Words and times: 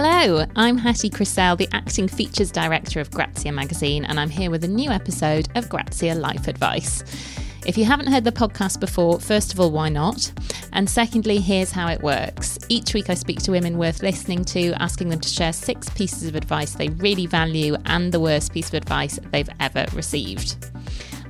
Hello, 0.00 0.46
I'm 0.54 0.78
Hattie 0.78 1.10
Crisell, 1.10 1.58
the 1.58 1.68
acting 1.72 2.06
features 2.06 2.52
director 2.52 3.00
of 3.00 3.10
Grazia 3.10 3.50
magazine, 3.50 4.04
and 4.04 4.20
I'm 4.20 4.30
here 4.30 4.48
with 4.48 4.62
a 4.62 4.68
new 4.68 4.90
episode 4.90 5.48
of 5.56 5.68
Grazia 5.68 6.14
Life 6.14 6.46
Advice. 6.46 7.02
If 7.66 7.76
you 7.76 7.84
haven't 7.84 8.06
heard 8.06 8.22
the 8.22 8.30
podcast 8.30 8.78
before, 8.78 9.18
first 9.18 9.52
of 9.52 9.58
all, 9.58 9.72
why 9.72 9.88
not? 9.88 10.32
And 10.72 10.88
secondly, 10.88 11.38
here's 11.40 11.72
how 11.72 11.88
it 11.88 12.00
works. 12.00 12.60
Each 12.68 12.94
week 12.94 13.10
I 13.10 13.14
speak 13.14 13.42
to 13.42 13.50
women 13.50 13.76
worth 13.76 14.00
listening 14.00 14.44
to, 14.44 14.72
asking 14.80 15.08
them 15.08 15.18
to 15.18 15.28
share 15.28 15.52
six 15.52 15.90
pieces 15.90 16.28
of 16.28 16.36
advice 16.36 16.74
they 16.74 16.90
really 16.90 17.26
value 17.26 17.74
and 17.86 18.12
the 18.12 18.20
worst 18.20 18.52
piece 18.52 18.68
of 18.68 18.74
advice 18.74 19.18
they've 19.32 19.50
ever 19.58 19.84
received. 19.96 20.64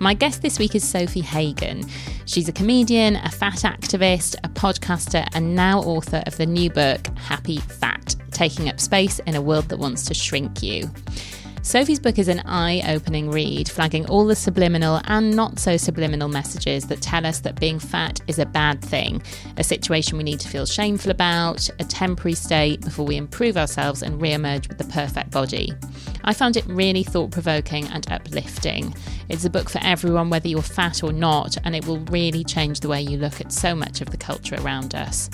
My 0.01 0.15
guest 0.15 0.43
this 0.43 0.61
week 0.61 0.77
is 0.77 0.85
Sofie 0.85 1.23
Hagen. 1.23 1.83
She's 2.25 2.49
a 2.49 2.53
comedian, 2.53 3.17
a 3.17 3.31
fat 3.31 3.59
activist, 3.59 4.37
a 4.45 4.49
podcaster, 4.49 5.27
and 5.35 5.57
now 5.57 5.81
author 5.81 6.23
of 6.27 6.37
the 6.37 6.47
new 6.47 6.71
book, 6.71 7.09
Happy 7.19 7.57
Fat 7.57 8.15
Taking 8.31 8.69
Up 8.69 8.79
Space 8.79 9.19
in 9.21 9.35
a 9.35 9.43
World 9.43 9.69
That 9.71 9.79
Wants 9.79 10.05
to 10.05 10.15
Shrink 10.15 10.63
You. 10.63 10.89
Sofie's 11.69 12.01
book 12.01 12.19
is 12.19 12.29
an 12.29 12.41
eye 12.47 12.83
opening 12.89 13.31
read, 13.31 13.69
flagging 13.69 14.07
all 14.07 14.25
the 14.25 14.35
subliminal 14.35 15.03
and 15.05 15.37
not 15.37 15.59
so 15.59 15.77
subliminal 15.77 16.27
messages 16.27 16.87
that 16.87 17.03
tell 17.03 17.27
us 17.27 17.41
that 17.41 17.61
being 17.61 17.79
fat 17.79 18.23
is 18.27 18.39
a 18.39 18.47
bad 18.47 18.83
thing, 18.83 19.23
a 19.59 19.63
situation 19.63 20.17
we 20.17 20.25
need 20.25 20.41
to 20.41 20.49
feel 20.49 20.65
shameful 20.65 21.11
about, 21.11 21.69
a 21.79 21.85
temporary 21.85 22.33
state 22.33 22.81
before 22.81 23.05
we 23.05 23.19
improve 23.19 23.59
ourselves 23.59 24.01
and 24.01 24.19
re 24.19 24.33
emerge 24.33 24.67
with 24.67 24.79
the 24.79 24.85
perfect 24.85 25.31
body. 25.31 25.71
I 26.25 26.33
found 26.33 26.57
it 26.57 26.65
really 26.67 27.03
thought 27.03 27.33
provoking 27.33 27.87
and 27.89 28.11
uplifting. 28.11 28.95
It's 29.29 29.45
a 29.45 29.51
book 29.51 29.69
for 29.69 29.81
everyone, 29.83 30.31
whether 30.31 30.49
you're 30.49 30.63
fat 30.63 31.05
or 31.05 31.13
not, 31.13 31.59
and 31.65 31.77
it 31.77 31.87
will 31.87 32.01
really 32.07 32.45
change 32.45 32.81
the 32.81 32.89
way 32.89 33.03
you 33.03 33.19
look 33.19 33.43
at 33.43 33.53
so 33.53 33.75
much 33.75 34.01
of 34.01 34.09
the 34.09 34.17
culture 34.17 34.57
around 34.59 34.95
us. 34.95 35.29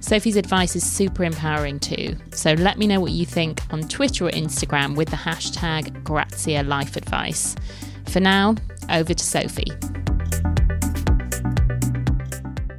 Sofie's 0.00 0.36
advice 0.36 0.76
is 0.76 0.90
super 0.90 1.24
empowering 1.24 1.80
too. 1.80 2.16
So 2.32 2.52
let 2.54 2.78
me 2.78 2.86
know 2.86 3.00
what 3.00 3.12
you 3.12 3.26
think 3.26 3.60
on 3.70 3.82
Twitter 3.88 4.26
or 4.26 4.30
Instagram 4.30 4.96
with 4.96 5.10
the 5.10 5.16
hashtag 5.16 6.04
Grazia 6.04 6.62
Life 6.62 6.96
Advice. 6.96 7.56
For 8.06 8.20
now, 8.20 8.54
over 8.88 9.12
to 9.12 9.24
Sofie. 9.24 10.07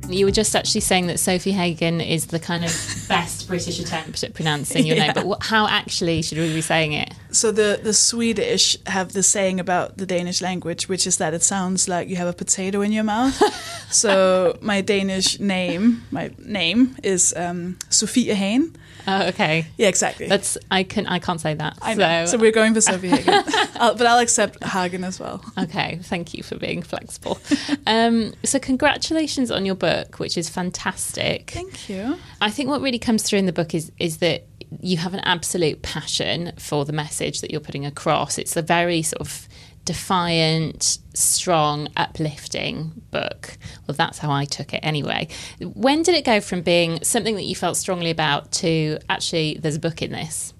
You 0.09 0.25
were 0.25 0.31
just 0.31 0.55
actually 0.55 0.81
saying 0.81 1.07
that 1.07 1.17
Sofie 1.17 1.53
Hagen 1.53 2.01
is 2.01 2.27
the 2.27 2.39
kind 2.39 2.65
of 2.65 2.71
best 3.07 3.47
British 3.47 3.79
attempt 3.79 4.23
at 4.23 4.33
pronouncing 4.33 4.85
your 4.85 4.95
yeah. 4.97 5.05
name, 5.05 5.13
but 5.13 5.25
what, 5.25 5.43
how 5.43 5.67
actually 5.67 6.21
should 6.21 6.37
we 6.37 6.53
be 6.53 6.61
saying 6.61 6.93
it? 6.93 7.13
So 7.31 7.51
the 7.51 7.79
the 7.81 7.93
Swedish 7.93 8.77
have 8.85 9.13
the 9.13 9.23
saying 9.23 9.59
about 9.59 9.97
the 9.97 10.05
Danish 10.05 10.41
language, 10.41 10.89
which 10.89 11.05
is 11.05 11.17
that 11.17 11.33
it 11.33 11.43
sounds 11.43 11.87
like 11.87 12.09
you 12.09 12.15
have 12.15 12.27
a 12.27 12.33
potato 12.33 12.81
in 12.81 12.91
your 12.91 13.03
mouth. 13.03 13.35
so 13.91 14.57
my 14.61 14.81
Danish 14.81 15.39
name, 15.39 16.03
my 16.11 16.31
name 16.39 16.95
is 17.03 17.33
um, 17.35 17.77
Sofie 17.89 18.33
Hagen. 18.33 18.75
Oh, 19.09 19.27
okay. 19.29 19.65
Yeah, 19.77 19.87
exactly. 19.87 20.27
That's 20.27 20.55
I 20.69 20.83
can 20.83 21.07
I 21.07 21.17
can't 21.17 21.41
say 21.41 21.55
that. 21.55 21.79
I 21.81 21.95
know. 21.95 22.25
So, 22.25 22.33
so 22.33 22.37
we're 22.37 22.51
going 22.51 22.75
for 22.75 22.79
Sofie 22.79 23.09
Hagen, 23.09 23.43
I'll, 23.75 23.95
but 23.95 24.05
I'll 24.05 24.19
accept 24.19 24.63
Hagen 24.63 25.03
as 25.03 25.19
well. 25.19 25.43
Okay, 25.57 25.99
thank 26.03 26.35
you 26.35 26.43
for 26.43 26.57
being 26.57 26.83
flexible. 26.83 27.39
Um, 27.87 28.33
so 28.43 28.59
congratulations 28.59 29.49
on 29.49 29.65
your 29.65 29.73
book, 29.73 30.19
which 30.19 30.37
is 30.37 30.47
fantastic. 30.47 31.49
Thank 31.49 31.89
you. 31.89 32.17
I 32.39 32.51
think 32.51 32.69
what 32.69 32.81
really 32.81 32.99
comes 32.99 33.23
through 33.23 33.39
in 33.39 33.47
the 33.47 33.53
book 33.53 33.73
is 33.73 33.91
is 33.97 34.17
that 34.17 34.45
you 34.79 34.97
have 34.97 35.15
an 35.15 35.21
absolute 35.21 35.81
passion 35.81 36.51
for 36.59 36.85
the 36.85 36.93
message 36.93 37.41
that 37.41 37.49
you're 37.49 37.59
putting 37.59 37.87
across. 37.87 38.37
It's 38.37 38.55
a 38.55 38.61
very 38.61 39.01
sort 39.01 39.21
of 39.21 39.47
defiant, 39.89 40.99
strong, 41.15 41.87
uplifting 41.97 42.91
book. 43.09 43.57
Well, 43.87 43.95
that's 43.95 44.19
how 44.19 44.29
I 44.29 44.45
took 44.45 44.71
it 44.71 44.81
anyway. 44.83 45.29
When 45.59 46.03
did 46.03 46.13
it 46.13 46.23
go 46.23 46.41
from 46.41 46.61
being 46.61 47.03
something 47.03 47.33
that 47.33 47.45
you 47.45 47.55
felt 47.55 47.75
strongly 47.75 48.11
about 48.11 48.51
to 48.51 48.99
actually, 49.09 49.57
there's 49.59 49.77
a 49.77 49.79
book 49.79 50.03
in 50.03 50.11
this? 50.11 50.53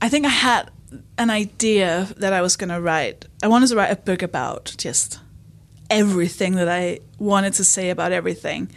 I 0.00 0.08
think 0.08 0.24
I 0.24 0.30
had 0.30 0.70
an 1.18 1.28
idea 1.28 2.08
that 2.16 2.32
I 2.32 2.40
was 2.40 2.56
going 2.56 2.70
to 2.70 2.80
write. 2.80 3.26
I 3.42 3.48
wanted 3.48 3.68
to 3.68 3.76
write 3.76 3.92
a 3.92 3.96
book 3.96 4.22
about 4.22 4.74
just 4.78 5.20
everything 5.90 6.54
that 6.54 6.70
I 6.70 7.00
wanted 7.18 7.52
to 7.52 7.64
say 7.64 7.90
about 7.90 8.12
everything. 8.12 8.72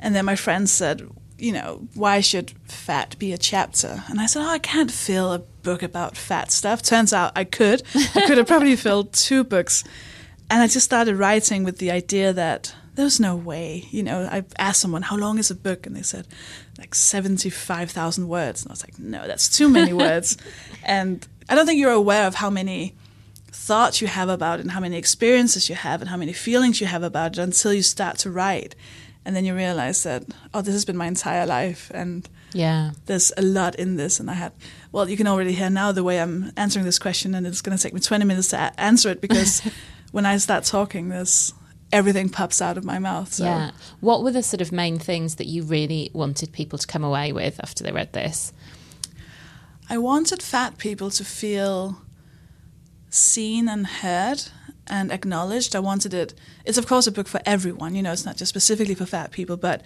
And 0.00 0.16
then 0.16 0.24
my 0.24 0.36
friend 0.36 0.70
said, 0.70 1.06
you 1.36 1.52
know, 1.52 1.86
why 1.92 2.20
should 2.20 2.54
fat 2.64 3.14
be 3.18 3.34
a 3.34 3.36
chapter? 3.36 4.04
And 4.08 4.20
I 4.20 4.24
said, 4.24 4.40
oh, 4.40 4.48
I 4.48 4.58
can't 4.58 4.90
fill 4.90 5.34
a 5.34 5.42
book 5.66 5.82
about 5.82 6.16
fat 6.16 6.52
stuff. 6.52 6.80
Turns 6.80 7.12
out 7.12 7.32
I 7.34 7.42
could. 7.42 7.82
I 8.14 8.22
could 8.26 8.38
have 8.38 8.46
probably 8.46 8.76
filled 8.76 9.12
two 9.12 9.42
books. 9.42 9.82
And 10.48 10.62
I 10.62 10.68
just 10.68 10.84
started 10.84 11.16
writing 11.16 11.64
with 11.64 11.78
the 11.78 11.90
idea 11.90 12.32
that 12.32 12.72
there 12.94 13.04
was 13.04 13.18
no 13.18 13.34
way. 13.34 13.88
You 13.90 14.04
know, 14.04 14.28
I 14.30 14.44
asked 14.60 14.80
someone, 14.80 15.02
how 15.02 15.16
long 15.16 15.38
is 15.38 15.50
a 15.50 15.56
book? 15.56 15.84
And 15.84 15.96
they 15.96 16.02
said, 16.02 16.28
like 16.78 16.94
75,000 16.94 18.28
words. 18.28 18.62
And 18.62 18.70
I 18.70 18.74
was 18.74 18.84
like, 18.84 18.96
no, 18.96 19.26
that's 19.26 19.48
too 19.48 19.68
many 19.68 19.92
words. 20.06 20.36
And 20.84 21.26
I 21.48 21.56
don't 21.56 21.66
think 21.66 21.80
you're 21.80 21.90
aware 21.90 22.28
of 22.28 22.36
how 22.36 22.48
many 22.48 22.94
thoughts 23.50 24.00
you 24.00 24.06
have 24.06 24.28
about 24.28 24.60
it 24.60 24.62
and 24.62 24.70
how 24.70 24.80
many 24.80 24.96
experiences 24.96 25.68
you 25.68 25.74
have 25.74 26.00
and 26.00 26.08
how 26.08 26.16
many 26.16 26.32
feelings 26.32 26.80
you 26.80 26.86
have 26.86 27.02
about 27.02 27.32
it 27.32 27.42
until 27.42 27.72
you 27.72 27.82
start 27.82 28.18
to 28.18 28.30
write 28.30 28.76
and 29.24 29.34
then 29.34 29.44
you 29.44 29.56
realize 29.56 30.04
that 30.04 30.22
oh 30.54 30.60
this 30.60 30.74
has 30.74 30.84
been 30.84 30.96
my 30.96 31.06
entire 31.06 31.46
life 31.46 31.90
and 31.92 32.28
yeah 32.56 32.90
there's 33.06 33.32
a 33.36 33.42
lot 33.42 33.74
in 33.76 33.96
this 33.96 34.18
and 34.20 34.30
i 34.30 34.34
had 34.34 34.52
well 34.92 35.08
you 35.08 35.16
can 35.16 35.26
already 35.26 35.52
hear 35.52 35.70
now 35.70 35.92
the 35.92 36.02
way 36.04 36.20
i'm 36.20 36.52
answering 36.56 36.84
this 36.84 36.98
question 36.98 37.34
and 37.34 37.46
it's 37.46 37.60
going 37.60 37.76
to 37.76 37.82
take 37.82 37.92
me 37.92 38.00
20 38.00 38.24
minutes 38.24 38.48
to 38.48 38.56
a- 38.56 38.80
answer 38.80 39.10
it 39.10 39.20
because 39.20 39.62
when 40.12 40.26
i 40.26 40.36
start 40.36 40.64
talking 40.64 41.08
there's 41.08 41.52
everything 41.92 42.28
pops 42.28 42.60
out 42.60 42.76
of 42.76 42.84
my 42.84 42.98
mouth 42.98 43.32
so. 43.32 43.44
yeah 43.44 43.70
what 44.00 44.22
were 44.22 44.32
the 44.32 44.42
sort 44.42 44.60
of 44.60 44.72
main 44.72 44.98
things 44.98 45.36
that 45.36 45.46
you 45.46 45.62
really 45.62 46.10
wanted 46.12 46.52
people 46.52 46.78
to 46.78 46.86
come 46.86 47.04
away 47.04 47.32
with 47.32 47.60
after 47.62 47.84
they 47.84 47.92
read 47.92 48.12
this 48.12 48.52
i 49.88 49.96
wanted 49.96 50.42
fat 50.42 50.78
people 50.78 51.10
to 51.10 51.24
feel 51.24 52.00
seen 53.08 53.68
and 53.68 53.86
heard 53.86 54.42
and 54.86 55.10
acknowledged. 55.10 55.74
I 55.74 55.80
wanted 55.80 56.14
it. 56.14 56.34
It's 56.64 56.78
of 56.78 56.86
course 56.86 57.06
a 57.06 57.12
book 57.12 57.28
for 57.28 57.40
everyone. 57.44 57.94
You 57.94 58.02
know, 58.02 58.12
it's 58.12 58.24
not 58.24 58.36
just 58.36 58.48
specifically 58.48 58.94
for 58.94 59.06
fat 59.06 59.30
people, 59.30 59.56
but 59.56 59.82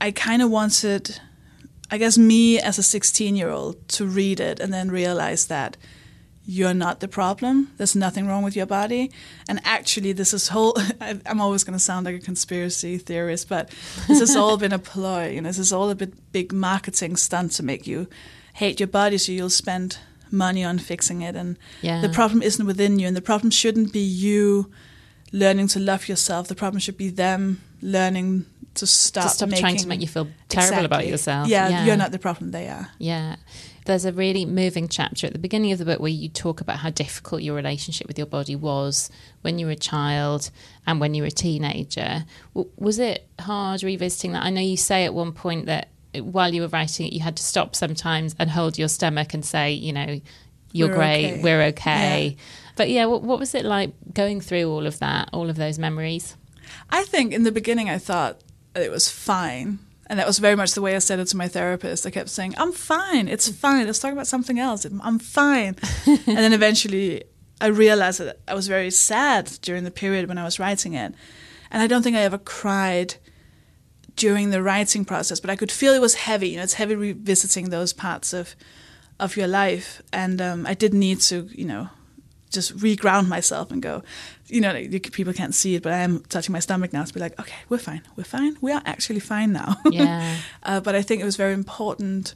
I 0.00 0.10
kind 0.10 0.42
of 0.42 0.50
wanted, 0.50 1.20
I 1.90 1.98
guess, 1.98 2.18
me 2.18 2.60
as 2.60 2.78
a 2.78 2.82
16 2.82 3.36
year 3.36 3.50
old 3.50 3.88
to 3.88 4.06
read 4.06 4.40
it 4.40 4.60
and 4.60 4.72
then 4.72 4.90
realize 4.90 5.46
that 5.46 5.76
you're 6.50 6.74
not 6.74 7.00
the 7.00 7.08
problem. 7.08 7.70
There's 7.76 7.94
nothing 7.94 8.26
wrong 8.26 8.42
with 8.42 8.56
your 8.56 8.64
body. 8.64 9.10
And 9.50 9.60
actually, 9.64 10.12
this 10.12 10.32
is 10.32 10.48
whole. 10.48 10.74
I'm 11.00 11.42
always 11.42 11.62
going 11.62 11.76
to 11.76 11.84
sound 11.84 12.06
like 12.06 12.14
a 12.14 12.20
conspiracy 12.20 12.96
theorist, 12.96 13.50
but 13.50 13.68
this 14.06 14.20
has 14.20 14.34
all 14.34 14.56
been 14.56 14.72
a 14.72 14.78
ploy. 14.78 15.28
You 15.28 15.42
know, 15.42 15.50
this 15.50 15.58
is 15.58 15.74
all 15.74 15.90
a 15.90 15.94
bit 15.94 16.32
big 16.32 16.50
marketing 16.50 17.16
stunt 17.16 17.52
to 17.52 17.62
make 17.62 17.86
you 17.86 18.08
hate 18.54 18.80
your 18.80 18.86
body, 18.86 19.18
so 19.18 19.30
you'll 19.30 19.50
spend 19.50 19.98
money 20.30 20.64
on 20.64 20.78
fixing 20.78 21.20
it. 21.20 21.36
And 21.36 21.58
yeah. 21.82 22.00
the 22.00 22.08
problem 22.08 22.42
isn't 22.42 22.64
within 22.64 22.98
you, 22.98 23.06
and 23.06 23.16
the 23.16 23.20
problem 23.20 23.50
shouldn't 23.50 23.92
be 23.92 24.00
you 24.00 24.72
learning 25.32 25.68
to 25.68 25.80
love 25.80 26.08
yourself. 26.08 26.48
The 26.48 26.54
problem 26.54 26.80
should 26.80 26.96
be 26.96 27.10
them 27.10 27.60
learning 27.82 28.46
to 28.78 28.86
stop, 28.86 29.24
to 29.24 29.28
stop 29.30 29.48
making, 29.48 29.62
trying 29.62 29.76
to 29.76 29.88
make 29.88 30.00
you 30.00 30.08
feel 30.08 30.28
terrible 30.48 30.68
exactly. 30.68 30.86
about 30.86 31.06
yourself. 31.06 31.48
Yeah, 31.48 31.68
yeah, 31.68 31.84
you're 31.84 31.96
not 31.96 32.12
the 32.12 32.18
problem. 32.18 32.50
They 32.50 32.68
are. 32.68 32.88
Yeah. 32.98 33.36
There's 33.84 34.04
a 34.04 34.12
really 34.12 34.44
moving 34.44 34.86
chapter 34.88 35.26
at 35.26 35.32
the 35.32 35.38
beginning 35.38 35.72
of 35.72 35.78
the 35.78 35.86
book 35.86 35.98
where 35.98 36.10
you 36.10 36.28
talk 36.28 36.60
about 36.60 36.78
how 36.78 36.90
difficult 36.90 37.42
your 37.42 37.56
relationship 37.56 38.06
with 38.06 38.18
your 38.18 38.26
body 38.26 38.54
was 38.54 39.10
when 39.40 39.58
you 39.58 39.64
were 39.64 39.72
a 39.72 39.76
child 39.76 40.50
and 40.86 41.00
when 41.00 41.14
you 41.14 41.22
were 41.22 41.28
a 41.28 41.30
teenager. 41.30 42.26
Was 42.76 42.98
it 42.98 43.26
hard 43.40 43.82
revisiting 43.82 44.32
that? 44.32 44.42
I 44.42 44.50
know 44.50 44.60
you 44.60 44.76
say 44.76 45.06
at 45.06 45.14
one 45.14 45.32
point 45.32 45.66
that 45.66 45.88
while 46.14 46.52
you 46.52 46.62
were 46.62 46.68
writing 46.68 47.06
it, 47.06 47.14
you 47.14 47.20
had 47.20 47.36
to 47.38 47.42
stop 47.42 47.74
sometimes 47.74 48.36
and 48.38 48.50
hold 48.50 48.76
your 48.76 48.88
stomach 48.88 49.32
and 49.32 49.44
say, 49.44 49.72
you 49.72 49.94
know, 49.94 50.20
you're 50.72 50.88
we're 50.88 50.94
great, 50.94 51.32
okay. 51.32 51.42
we're 51.42 51.62
okay. 51.62 52.36
Yeah. 52.36 52.42
But 52.76 52.90
yeah, 52.90 53.06
what, 53.06 53.22
what 53.22 53.38
was 53.38 53.54
it 53.54 53.64
like 53.64 53.92
going 54.12 54.42
through 54.42 54.70
all 54.70 54.86
of 54.86 54.98
that, 54.98 55.30
all 55.32 55.48
of 55.48 55.56
those 55.56 55.78
memories? 55.78 56.36
I 56.90 57.04
think 57.04 57.32
in 57.32 57.44
the 57.44 57.52
beginning 57.52 57.88
I 57.88 57.98
thought 57.98 58.40
it 58.82 58.90
was 58.90 59.08
fine. 59.08 59.78
And 60.06 60.18
that 60.18 60.26
was 60.26 60.38
very 60.38 60.56
much 60.56 60.72
the 60.72 60.80
way 60.80 60.96
I 60.96 61.00
said 61.00 61.18
it 61.18 61.26
to 61.26 61.36
my 61.36 61.48
therapist. 61.48 62.06
I 62.06 62.10
kept 62.10 62.30
saying, 62.30 62.54
I'm 62.56 62.72
fine, 62.72 63.28
it's 63.28 63.48
fine, 63.50 63.86
let's 63.86 63.98
talk 63.98 64.12
about 64.12 64.26
something 64.26 64.58
else. 64.58 64.86
I'm 64.86 65.18
fine. 65.18 65.76
and 66.06 66.26
then 66.26 66.52
eventually 66.52 67.24
I 67.60 67.66
realized 67.66 68.20
that 68.20 68.40
I 68.48 68.54
was 68.54 68.68
very 68.68 68.90
sad 68.90 69.58
during 69.60 69.84
the 69.84 69.90
period 69.90 70.28
when 70.28 70.38
I 70.38 70.44
was 70.44 70.58
writing 70.58 70.94
it. 70.94 71.14
And 71.70 71.82
I 71.82 71.86
don't 71.86 72.02
think 72.02 72.16
I 72.16 72.20
ever 72.20 72.38
cried 72.38 73.16
during 74.16 74.50
the 74.50 74.62
writing 74.62 75.04
process, 75.04 75.40
but 75.40 75.50
I 75.50 75.56
could 75.56 75.70
feel 75.70 75.92
it 75.92 76.00
was 76.00 76.14
heavy. 76.14 76.50
You 76.50 76.56
know, 76.56 76.62
it's 76.62 76.74
heavy 76.74 76.94
revisiting 76.94 77.70
those 77.70 77.92
parts 77.92 78.32
of 78.32 78.54
of 79.20 79.36
your 79.36 79.48
life, 79.48 80.00
and 80.12 80.40
um, 80.40 80.64
I 80.64 80.74
did 80.74 80.94
need 80.94 81.20
to, 81.22 81.48
you 81.50 81.64
know, 81.64 81.88
just 82.50 82.76
reground 82.76 83.28
myself 83.28 83.70
and 83.70 83.82
go, 83.82 84.02
you 84.46 84.60
know, 84.60 84.72
people 85.12 85.32
can't 85.32 85.54
see 85.54 85.74
it, 85.74 85.82
but 85.82 85.92
I 85.92 85.98
am 85.98 86.20
touching 86.28 86.52
my 86.52 86.60
stomach 86.60 86.92
now 86.92 87.04
to 87.04 87.14
be 87.14 87.20
like, 87.20 87.38
okay, 87.38 87.56
we're 87.68 87.78
fine, 87.78 88.02
we're 88.16 88.24
fine, 88.24 88.56
we 88.60 88.72
are 88.72 88.82
actually 88.84 89.20
fine 89.20 89.52
now. 89.52 89.76
Yeah. 89.90 90.36
uh, 90.62 90.80
but 90.80 90.94
I 90.94 91.02
think 91.02 91.20
it 91.20 91.24
was 91.24 91.36
very 91.36 91.54
important. 91.54 92.34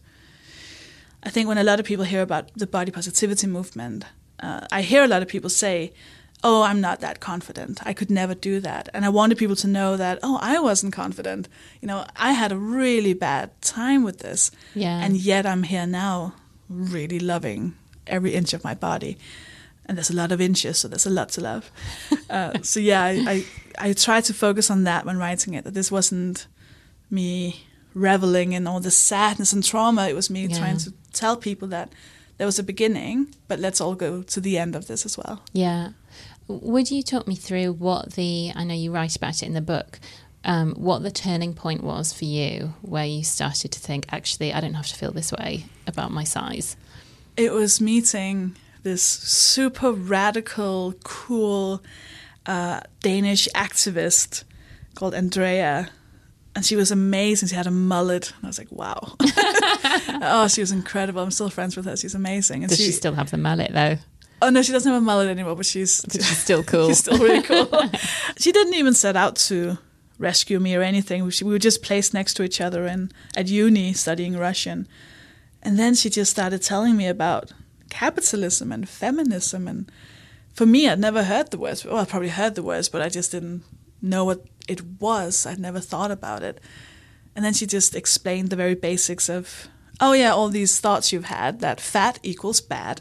I 1.23 1.31
think 1.31 1.49
when 1.49 1.59
a 1.59 1.65
lot 1.65 1.79
of 1.81 1.87
people 1.87 2.05
hear 2.05 2.23
about 2.23 2.51
the 2.55 2.67
body 2.67 2.91
positivity 2.91 3.47
movement, 3.47 4.05
uh, 4.41 4.67
I 4.73 4.83
hear 4.83 5.05
a 5.05 5.09
lot 5.09 5.23
of 5.23 5.29
people 5.29 5.51
say, 5.51 5.93
oh, 6.45 6.63
I'm 6.63 6.81
not 6.81 7.01
that 7.01 7.21
confident. 7.21 7.81
I 7.87 7.93
could 7.93 8.11
never 8.11 8.35
do 8.35 8.61
that. 8.61 8.89
And 8.93 9.05
I 9.05 9.09
wanted 9.09 9.39
people 9.39 9.57
to 9.57 9.69
know 9.69 9.97
that, 9.97 10.19
oh, 10.23 10.39
I 10.43 10.59
wasn't 10.59 10.93
confident. 10.93 11.49
You 11.81 11.87
know, 11.89 12.05
I 12.17 12.33
had 12.33 12.51
a 12.53 12.57
really 12.57 13.15
bad 13.15 13.51
time 13.63 14.03
with 14.03 14.19
this. 14.19 14.51
Yeah. 14.75 15.01
And 15.05 15.17
yet 15.17 15.47
I'm 15.47 15.63
here 15.63 15.87
now, 15.87 16.35
really 16.69 17.21
loving 17.21 17.75
every 18.07 18.35
inch 18.35 18.53
of 18.53 18.65
my 18.65 18.75
body. 18.75 19.19
And 19.87 19.97
there's 19.99 20.11
a 20.11 20.15
lot 20.17 20.31
of 20.33 20.41
inches, 20.41 20.79
so 20.79 20.89
there's 20.89 21.07
a 21.07 21.11
lot 21.11 21.31
to 21.31 21.41
love. 21.41 21.71
uh, 22.31 22.53
so 22.63 22.79
yeah, 22.81 23.03
I, 23.03 23.45
I, 23.79 23.89
I 23.89 23.93
tried 23.93 24.25
to 24.25 24.35
focus 24.35 24.71
on 24.71 24.85
that 24.85 25.05
when 25.05 25.19
writing 25.19 25.55
it, 25.55 25.65
that 25.65 25.75
this 25.75 25.91
wasn't 25.91 26.47
me 27.11 27.65
reveling 27.95 28.53
in 28.53 28.67
all 28.67 28.81
the 28.81 28.91
sadness 28.91 29.53
and 29.53 29.63
trauma. 29.65 30.09
It 30.09 30.15
was 30.15 30.31
me 30.31 30.47
Yeah. 30.47 30.59
trying 30.59 30.79
to 30.79 30.93
tell 31.13 31.37
people 31.37 31.69
that 31.69 31.93
there 32.39 32.47
was 32.47 32.59
a 32.59 32.63
beginning, 32.63 33.35
but 33.49 33.59
let's 33.59 33.81
all 33.81 33.95
go 33.95 34.23
to 34.23 34.41
the 34.41 34.57
end 34.57 34.75
of 34.77 34.87
this 34.87 35.05
as 35.05 35.19
well. 35.19 35.43
Yeah. 35.53 35.91
Would 36.49 36.91
you 36.91 37.03
talk 37.03 37.27
me 37.29 37.35
through 37.37 37.73
what 37.75 38.13
the, 38.15 38.53
I 38.55 38.65
know 38.65 38.75
you 38.75 38.93
write 38.93 39.17
about 39.17 39.43
it 39.43 39.47
in 39.47 39.53
the 39.55 39.61
book, 39.61 40.01
um, 40.45 40.75
what 40.75 41.03
the 41.03 41.11
turning 41.11 41.55
point 41.55 41.83
was 41.85 42.13
for 42.13 42.25
you 42.25 42.75
where 42.83 43.05
you 43.05 43.23
started 43.25 43.71
to 43.73 43.79
think, 43.81 44.07
actually, 44.11 44.53
I 44.53 44.61
don't 44.61 44.75
have 44.75 44.89
to 44.89 44.95
feel 44.95 45.13
this 45.13 45.33
way 45.33 45.67
about 45.87 46.11
my 46.11 46.25
size? 46.25 46.77
It 47.37 47.53
was 47.53 47.81
meeting 47.81 48.57
this 48.83 49.03
super 49.03 49.93
radical, 49.93 50.95
cool 51.05 51.83
uh, 52.47 52.81
Danish 53.01 53.49
activist 53.55 54.45
called 54.95 55.15
Andrea. 55.15 55.91
And 56.55 56.65
she 56.65 56.77
was 56.77 56.91
amazing. 56.91 57.49
She 57.49 57.55
had 57.55 57.67
a 57.67 57.71
mullet. 57.71 58.33
And 58.37 58.45
I 58.45 58.47
was 58.49 58.59
like, 58.59 58.71
wow. 58.71 59.17
oh, 60.23 60.49
she 60.53 60.61
was 60.61 60.71
incredible. 60.71 61.23
I'm 61.23 61.31
still 61.31 61.49
friends 61.49 61.77
with 61.77 61.87
her. 61.87 61.97
She's 61.97 62.15
amazing. 62.15 62.63
And 62.63 62.69
Does 62.69 62.79
she, 62.79 62.93
still 62.93 63.15
have 63.15 63.31
the 63.31 63.39
mallet 63.39 63.73
though? 63.73 63.97
Oh 64.43 64.51
no, 64.51 64.61
she 64.61 64.73
doesn't 64.73 64.91
have 64.91 65.01
a 65.01 65.05
mullet 65.05 65.29
anymore, 65.29 65.55
but 65.55 65.65
she's 65.65 66.03
But 66.03 66.15
she's 66.15 66.39
still 66.39 66.63
cool. 66.65 66.89
she's 66.89 66.99
still 66.99 67.19
really 67.19 67.43
cool. 67.43 67.71
she 68.39 68.53
didn't 68.53 68.75
even 68.75 68.93
set 68.93 69.17
out 69.17 69.37
to 69.37 69.79
rescue 70.19 70.59
me 70.61 70.75
or 70.75 70.83
anything. 70.83 71.25
We 71.25 71.33
we 71.45 71.53
were 71.53 71.61
just 71.61 71.83
placed 71.83 72.13
next 72.13 72.35
to 72.35 72.43
each 72.43 72.61
other 72.61 72.87
in 72.87 73.13
at 73.37 73.49
uni 73.49 73.93
studying 73.93 74.37
Russian, 74.37 74.89
and 75.63 75.79
then 75.79 75.95
she 75.95 76.11
just 76.11 76.33
started 76.33 76.61
telling 76.61 76.97
me 76.97 77.07
about 77.07 77.53
capitalism 77.93 78.73
and 78.73 78.89
feminism. 78.89 79.69
And 79.69 79.91
for 80.55 80.67
me, 80.67 80.89
I'd 80.89 80.99
never 80.99 81.25
heard 81.25 81.51
the 81.51 81.59
words. 81.59 81.85
Well, 81.85 81.99
I 81.99 82.05
probably 82.05 82.31
heard 82.31 82.55
the 82.55 82.63
words, 82.63 82.89
but 82.89 83.03
I 83.03 83.09
just 83.09 83.31
didn't 83.33 83.63
know 84.01 84.25
what 84.25 84.45
it 84.67 84.81
was. 85.01 85.47
I'd 85.47 85.59
never 85.61 85.81
thought 85.81 86.11
about 86.11 86.43
it. 86.43 86.61
And 87.37 87.45
then 87.45 87.55
she 87.55 87.67
just 87.67 87.95
explained 87.95 88.49
the 88.51 88.57
very 88.57 88.75
basics 88.75 89.29
of, 89.29 89.69
oh 90.01 90.13
yeah, 90.13 90.33
all 90.33 90.49
these 90.49 90.81
thoughts 90.81 91.13
you've 91.13 91.27
had 91.41 91.61
that 91.61 91.81
fat 91.81 92.19
equals 92.23 92.61
bad 92.61 93.01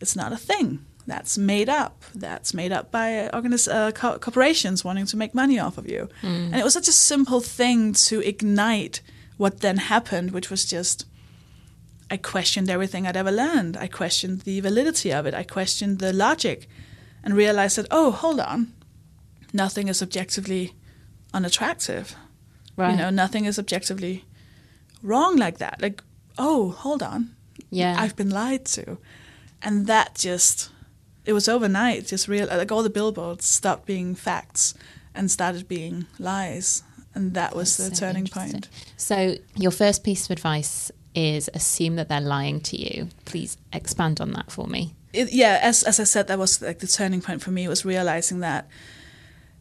it's 0.00 0.14
not 0.14 0.32
a 0.32 0.36
thing. 0.36 0.84
That's 1.08 1.36
made 1.36 1.68
up. 1.68 2.04
That's 2.14 2.54
made 2.54 2.70
up 2.70 2.92
by 2.92 3.28
organiz- 3.34 3.66
uh, 3.72 3.90
co- 3.92 4.18
corporations 4.18 4.84
wanting 4.84 5.06
to 5.06 5.16
make 5.16 5.34
money 5.34 5.58
off 5.58 5.76
of 5.78 5.88
you. 5.88 6.08
And 6.22 6.54
it 6.54 6.62
was 6.62 6.74
such 6.74 6.86
a 6.88 6.92
simple 6.92 7.40
thing 7.40 7.94
to 8.08 8.20
ignite 8.20 9.00
what 9.38 9.58
then 9.60 9.78
happened, 9.78 10.30
which 10.30 10.50
was 10.50 10.64
just 10.64 11.04
I 12.10 12.16
questioned 12.16 12.70
everything 12.70 13.06
I'd 13.06 13.16
ever 13.16 13.30
learned. 13.30 13.76
I 13.76 13.86
questioned 13.86 14.40
the 14.42 14.60
validity 14.60 15.12
of 15.12 15.26
it. 15.26 15.34
I 15.34 15.42
questioned 15.42 15.98
the 15.98 16.12
logic 16.12 16.68
and 17.22 17.34
realized 17.34 17.76
that, 17.76 17.86
oh, 17.90 18.10
hold 18.10 18.40
on, 18.40 18.72
nothing 19.52 19.88
is 19.88 20.02
objectively 20.02 20.74
unattractive. 21.34 22.14
Right. 22.76 22.92
You 22.92 22.96
know, 22.96 23.10
nothing 23.10 23.44
is 23.44 23.58
objectively 23.58 24.24
wrong 25.02 25.36
like 25.36 25.58
that. 25.58 25.82
Like, 25.82 26.02
oh, 26.38 26.70
hold 26.70 27.02
on, 27.02 27.34
yeah. 27.70 27.96
I've 27.98 28.16
been 28.16 28.30
lied 28.30 28.64
to. 28.66 28.98
And 29.60 29.86
that 29.88 30.14
just, 30.14 30.70
it 31.24 31.32
was 31.32 31.48
overnight, 31.48 32.06
just 32.06 32.28
real, 32.28 32.46
like 32.46 32.70
all 32.70 32.82
the 32.82 32.90
billboards 32.90 33.44
stopped 33.44 33.86
being 33.86 34.14
facts 34.14 34.74
and 35.14 35.30
started 35.30 35.68
being 35.68 36.06
lies. 36.18 36.84
And 37.14 37.34
that 37.34 37.56
was 37.56 37.76
the 37.76 37.94
so 37.94 38.06
turning 38.06 38.26
point. 38.26 38.68
So, 38.96 39.34
your 39.56 39.72
first 39.72 40.04
piece 40.04 40.26
of 40.26 40.30
advice 40.30 40.92
is 41.14 41.50
assume 41.54 41.96
that 41.96 42.08
they're 42.08 42.20
lying 42.20 42.60
to 42.60 42.76
you. 42.76 43.08
Please 43.24 43.56
expand 43.72 44.20
on 44.20 44.32
that 44.32 44.50
for 44.50 44.66
me. 44.66 44.94
It, 45.12 45.32
yeah, 45.32 45.58
as, 45.62 45.82
as 45.82 45.98
I 45.98 46.04
said, 46.04 46.28
that 46.28 46.38
was 46.38 46.60
like 46.60 46.80
the 46.80 46.86
turning 46.86 47.20
point 47.20 47.42
for 47.42 47.50
me 47.50 47.66
was 47.66 47.84
realizing 47.84 48.40
that, 48.40 48.68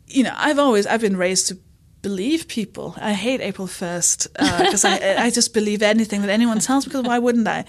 you 0.07 0.23
know, 0.23 0.33
I've 0.35 0.59
always, 0.59 0.85
I've 0.85 1.01
been 1.01 1.17
raised 1.17 1.47
to 1.47 1.57
believe 2.01 2.47
people. 2.47 2.95
I 2.97 3.13
hate 3.13 3.41
April 3.41 3.67
1st 3.67 4.33
because 4.63 4.85
uh, 4.85 4.99
I, 5.01 5.15
I 5.25 5.29
just 5.29 5.53
believe 5.53 5.81
anything 5.81 6.21
that 6.21 6.29
anyone 6.29 6.59
tells 6.59 6.85
me 6.85 6.91
because 6.91 7.05
why 7.05 7.19
wouldn't 7.19 7.47
I? 7.47 7.65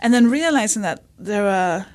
And 0.00 0.12
then 0.14 0.30
realizing 0.30 0.82
that 0.82 1.04
there 1.18 1.46
are 1.46 1.86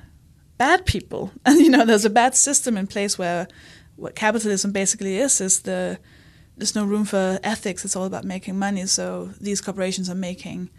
bad 0.56 0.86
people 0.86 1.32
and, 1.44 1.60
you 1.60 1.70
know, 1.70 1.84
there's 1.84 2.04
a 2.04 2.10
bad 2.10 2.34
system 2.34 2.76
in 2.76 2.86
place 2.86 3.18
where 3.18 3.48
what 3.96 4.14
capitalism 4.14 4.72
basically 4.72 5.18
is, 5.18 5.40
is 5.40 5.60
the, 5.62 5.98
there's 6.56 6.74
no 6.74 6.84
room 6.84 7.04
for 7.04 7.38
ethics. 7.42 7.84
It's 7.84 7.96
all 7.96 8.04
about 8.04 8.24
making 8.24 8.58
money. 8.58 8.86
So 8.86 9.30
these 9.40 9.60
corporations 9.60 10.08
are 10.08 10.14
making, 10.14 10.70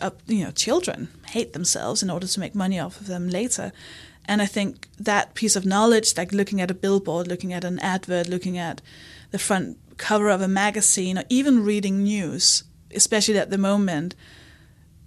uh, 0.00 0.10
you 0.26 0.44
know, 0.44 0.50
children 0.50 1.08
hate 1.28 1.52
themselves 1.52 2.02
in 2.02 2.10
order 2.10 2.26
to 2.26 2.40
make 2.40 2.54
money 2.54 2.78
off 2.78 3.00
of 3.00 3.06
them 3.06 3.28
later. 3.28 3.72
And 4.26 4.42
I 4.42 4.46
think 4.46 4.88
that 4.98 5.34
piece 5.34 5.56
of 5.56 5.64
knowledge, 5.64 6.16
like 6.16 6.32
looking 6.32 6.60
at 6.60 6.70
a 6.70 6.74
billboard, 6.74 7.26
looking 7.26 7.52
at 7.52 7.64
an 7.64 7.78
advert, 7.78 8.28
looking 8.28 8.58
at 8.58 8.82
the 9.30 9.38
front 9.38 9.78
cover 9.96 10.28
of 10.28 10.42
a 10.42 10.48
magazine, 10.48 11.18
or 11.18 11.24
even 11.28 11.64
reading 11.64 12.02
news, 12.02 12.64
especially 12.94 13.38
at 13.38 13.50
the 13.50 13.58
moment, 13.58 14.14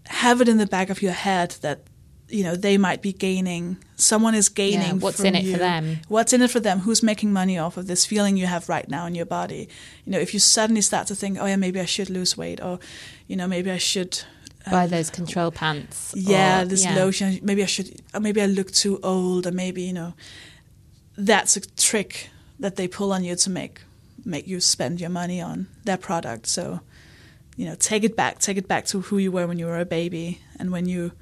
have 0.07 0.41
it 0.41 0.49
in 0.49 0.57
the 0.57 0.65
back 0.65 0.89
of 0.89 1.01
your 1.01 1.13
head 1.13 1.51
that 1.61 1.83
you 2.27 2.43
know 2.43 2.55
they 2.55 2.77
might 2.77 3.01
be 3.01 3.13
gaining. 3.13 3.77
Someone 3.95 4.33
is 4.33 4.49
gaining. 4.49 4.95
Yeah, 4.95 5.03
what's 5.03 5.19
in 5.19 5.35
it 5.35 5.51
for 5.51 5.59
them? 5.59 5.99
What's 6.07 6.33
in 6.33 6.41
it 6.41 6.49
for 6.49 6.59
them? 6.59 6.79
Who's 6.79 7.03
making 7.03 7.31
money 7.31 7.59
off 7.59 7.77
of 7.77 7.87
this 7.87 8.05
feeling 8.05 8.37
you 8.37 8.47
have 8.47 8.69
right 8.69 8.89
now 8.89 9.05
in 9.05 9.13
your 9.13 9.25
body? 9.25 9.69
You 10.05 10.13
know, 10.13 10.19
if 10.19 10.33
you 10.33 10.39
suddenly 10.39 10.81
start 10.81 11.07
to 11.07 11.15
think, 11.15 11.37
oh 11.39 11.45
yeah, 11.45 11.57
maybe 11.57 11.79
I 11.79 11.85
should 11.85 12.09
lose 12.09 12.35
weight, 12.35 12.61
or 12.61 12.79
you 13.27 13.35
know, 13.35 13.47
maybe 13.47 13.69
I 13.69 13.77
should 13.77 14.23
Buy 14.69 14.83
um, 14.83 14.89
those 14.89 15.09
control 15.09 15.51
pants. 15.51 16.13
yeah, 16.15 16.61
or- 16.61 16.65
this 16.65 16.83
yeah. 16.83 16.95
lotion. 16.95 17.39
Maybe 17.41 17.63
I 17.63 17.65
should. 17.65 18.01
Or 18.13 18.19
maybe 18.19 18.41
I 18.41 18.45
look 18.45 18.71
too 18.71 18.99
old, 19.03 19.47
or 19.47 19.51
maybe 19.51 19.81
you 19.81 19.93
know, 19.93 20.13
that's 21.17 21.57
a 21.57 21.61
trick 21.61 22.29
that 22.59 22.75
they 22.75 22.87
pull 22.87 23.11
on 23.11 23.23
you 23.23 23.35
to 23.35 23.49
make 23.49 23.81
make 24.23 24.47
you 24.47 24.59
spend 24.59 25.01
your 25.01 25.09
money 25.09 25.41
on 25.41 25.67
their 25.83 25.97
product. 25.97 26.45
So, 26.45 26.81
you 27.55 27.65
know, 27.65 27.75
take 27.75 28.03
it 28.03 28.15
back. 28.15 28.39
Take 28.39 28.57
it 28.57 28.67
back 28.67 28.85
to 28.87 29.01
who 29.01 29.17
you 29.17 29.31
were 29.31 29.47
when 29.47 29.57
you 29.57 29.65
were 29.65 29.79
a 29.79 29.85
baby, 29.85 30.41
and 30.59 30.71
when 30.71 30.87
you 30.87 31.13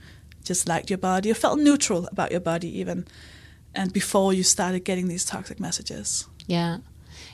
just 0.43 0.67
liked 0.67 0.89
your 0.89 0.97
body, 0.97 1.31
or 1.31 1.35
felt 1.35 1.59
neutral 1.59 2.07
about 2.07 2.31
your 2.31 2.39
body, 2.41 2.79
even, 2.79 3.05
and 3.73 3.93
before 3.93 4.33
you 4.33 4.43
started 4.43 4.83
getting 4.83 5.07
these 5.07 5.23
toxic 5.23 5.59
messages. 5.59 6.27
Yeah. 6.47 6.79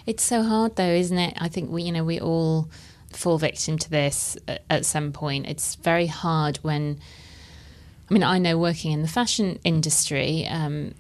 It's 0.06 0.24
so 0.24 0.44
hard 0.44 0.76
though, 0.76 0.94
isn't 0.94 1.18
it? 1.18 1.34
I 1.38 1.48
think 1.48 1.72
we, 1.72 1.84
you 1.84 1.92
know, 1.92 2.04
we 2.04 2.20
all 2.20 2.70
fall 3.16 3.38
victim 3.38 3.78
to 3.78 3.90
this 3.90 4.38
at, 4.48 4.64
at 4.70 4.86
some 4.86 5.12
point. 5.12 5.48
It's 5.48 5.76
very 5.76 6.08
hard 6.08 6.58
when, 6.58 7.00
I 8.10 8.14
mean, 8.14 8.24
I 8.24 8.38
know 8.38 8.58
working 8.58 8.92
in 8.92 9.02
the 9.02 9.08
fashion 9.08 9.60
industry 9.64 10.46
um, 10.48 10.94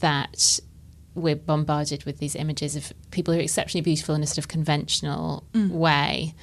that 0.00 0.60
we're 1.14 1.36
bombarded 1.36 2.04
with 2.04 2.18
these 2.18 2.36
images 2.36 2.76
of 2.76 2.92
people 3.10 3.34
who 3.34 3.40
are 3.40 3.42
exceptionally 3.42 3.82
beautiful 3.82 4.14
in 4.14 4.22
a 4.22 4.26
sort 4.26 4.38
of 4.38 4.48
conventional 4.48 5.44
way. 5.70 6.34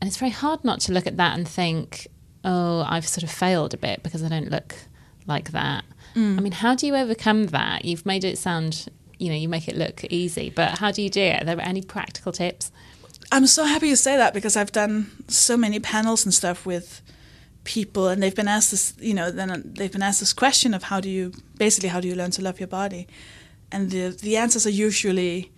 And 0.00 0.08
it's 0.08 0.16
very 0.16 0.32
hard 0.32 0.64
not 0.64 0.80
to 0.80 0.92
look 0.92 1.06
at 1.06 1.16
that 1.18 1.38
and 1.38 1.46
think, 1.46 2.08
oh, 2.44 2.84
I've 2.86 3.06
sort 3.06 3.22
of 3.22 3.30
failed 3.30 3.74
a 3.74 3.76
bit 3.76 4.02
because 4.02 4.22
I 4.24 4.28
don't 4.28 4.50
look 4.50 4.74
like 5.26 5.52
that. 5.52 5.84
I 6.38 6.40
mean, 6.40 6.52
how 6.52 6.74
do 6.74 6.86
you 6.86 6.94
overcome 6.96 7.46
that? 7.46 7.84
You've 7.84 8.04
made 8.06 8.24
it 8.24 8.38
sound, 8.38 8.88
you 9.18 9.28
know, 9.30 9.36
you 9.36 9.48
make 9.48 9.68
it 9.68 9.76
look 9.76 10.04
easy, 10.04 10.50
but 10.50 10.78
how 10.78 10.90
do 10.90 11.00
you 11.02 11.10
do 11.10 11.20
it? 11.20 11.42
Are 11.42 11.44
there 11.44 11.60
any 11.60 11.82
practical 11.82 12.32
tips? 12.32 12.70
I'm 13.32 13.46
so 13.46 13.64
happy 13.64 13.88
you 13.88 13.96
say 13.96 14.16
that 14.16 14.34
because 14.34 14.56
I've 14.56 14.72
done 14.72 15.10
so 15.28 15.56
many 15.56 15.80
panels 15.80 16.24
and 16.24 16.32
stuff 16.34 16.66
with 16.66 17.00
people, 17.64 18.08
and 18.08 18.22
they've 18.22 18.34
been 18.34 18.48
asked 18.48 18.70
this, 18.70 18.94
you 19.00 19.14
know, 19.14 19.30
then 19.30 19.62
they've 19.76 19.90
been 19.92 20.02
asked 20.02 20.20
this 20.20 20.32
question 20.32 20.74
of 20.74 20.82
how 20.84 21.00
do 21.00 21.08
you, 21.08 21.32
basically, 21.56 21.88
how 21.88 22.00
do 22.00 22.08
you 22.08 22.14
learn 22.14 22.30
to 22.32 22.42
love 22.42 22.60
your 22.60 22.68
body, 22.68 23.06
and 23.72 23.90
the 23.90 24.08
the 24.10 24.36
answers 24.36 24.66
are 24.66 24.70
usually, 24.70 25.50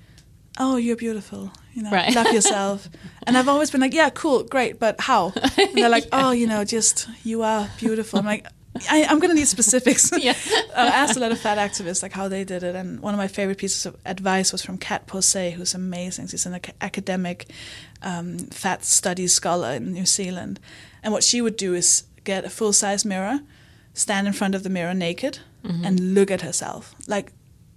oh, 0.59 0.77
you're 0.77 0.97
beautiful, 0.97 1.51
you 1.75 1.83
know, 1.83 1.91
Right. 1.91 2.15
love 2.15 2.33
yourself, 2.33 2.89
and 3.27 3.37
I've 3.37 3.49
always 3.49 3.71
been 3.71 3.81
like, 3.81 3.95
yeah, 3.95 4.11
cool, 4.11 4.45
great, 4.45 4.79
but 4.79 5.01
how? 5.01 5.33
And 5.59 5.75
they're 5.75 5.89
like, 5.89 6.07
oh, 6.13 6.31
you 6.31 6.47
know, 6.47 6.65
just 6.65 7.09
you 7.25 7.43
are 7.43 7.69
beautiful. 7.79 8.19
I'm 8.21 8.27
like. 8.27 8.47
I, 8.90 9.04
I'm 9.04 9.18
going 9.18 9.30
to 9.30 9.35
need 9.35 9.49
specifics. 9.49 10.11
Yeah. 10.18 10.35
I 10.76 10.87
asked 10.88 11.16
a 11.16 11.21
lot 11.21 11.33
of 11.33 11.38
fat 11.38 11.59
activists 11.59 12.02
like 12.02 12.12
how 12.12 12.28
they 12.28 12.45
did 12.45 12.62
it, 12.62 12.75
and 12.75 13.00
one 13.00 13.14
of 13.14 13.18
my 13.18 13.28
favorite 13.28 13.59
pieces 13.59 13.87
of 13.87 13.97
advice 14.04 14.52
was 14.52 14.62
from 14.62 14.78
Cat 14.78 15.06
Pausé, 15.06 15.52
who's 15.52 15.75
amazing. 15.75 16.26
She's 16.28 16.47
an 16.47 16.54
ac- 16.54 16.73
academic 16.80 17.47
um, 18.02 18.38
fat 18.38 18.85
studies 18.85 19.33
scholar 19.35 19.73
in 19.73 19.92
New 19.92 20.06
Zealand, 20.06 20.61
and 21.02 21.12
what 21.12 21.23
she 21.25 21.40
would 21.40 21.56
do 21.56 21.75
is 21.75 22.04
get 22.25 22.45
a 22.45 22.50
full 22.50 22.73
size 22.73 23.04
mirror, 23.04 23.40
stand 23.95 24.26
in 24.26 24.33
front 24.33 24.54
of 24.54 24.62
the 24.62 24.71
mirror 24.71 24.95
naked, 24.95 25.38
and 25.85 26.14
look 26.14 26.30
at 26.30 26.42
herself. 26.42 26.95
Like, 27.09 27.33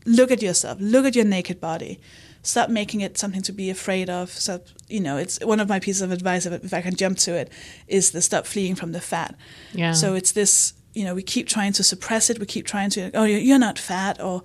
look 0.05 0.29
at 0.31 0.41
yourself. 0.43 0.77
Look 0.79 1.05
at 1.05 1.15
your 1.15 1.25
naked 1.25 1.59
body. 1.59 1.99
Stop 2.43 2.69
making 2.69 3.01
it 3.01 3.17
something 3.17 3.41
to 3.41 3.51
be 3.51 3.69
afraid 3.71 4.09
of. 4.09 4.29
Stop, 4.29 4.61
you 4.87 4.99
know, 4.99 5.17
it's 5.17 5.39
one 5.43 5.59
of 5.59 5.67
my 5.67 5.79
pieces 5.79 6.01
of 6.03 6.11
advice. 6.11 6.45
If 6.45 6.63
if 6.63 6.73
I 6.73 6.81
can 6.81 6.95
jump 6.95 7.17
to 7.19 7.33
it, 7.33 7.51
is 7.87 8.11
the 8.11 8.21
stop 8.21 8.45
fleeing 8.45 8.75
from 8.75 8.91
the 8.91 9.01
fat. 9.01 9.35
Yeah. 9.73 9.93
So 9.93 10.13
it's 10.13 10.31
this, 10.33 10.73
you 10.93 11.03
know, 11.03 11.15
we 11.15 11.23
keep 11.23 11.47
trying 11.47 11.73
to 11.73 11.83
suppress 11.83 12.29
it. 12.29 12.39
We 12.39 12.45
keep 12.45 12.65
trying 12.65 12.89
to, 12.91 13.11
oh, 13.13 13.23
you're 13.23 13.59
not 13.59 13.77
fat, 13.79 14.21
or 14.21 14.43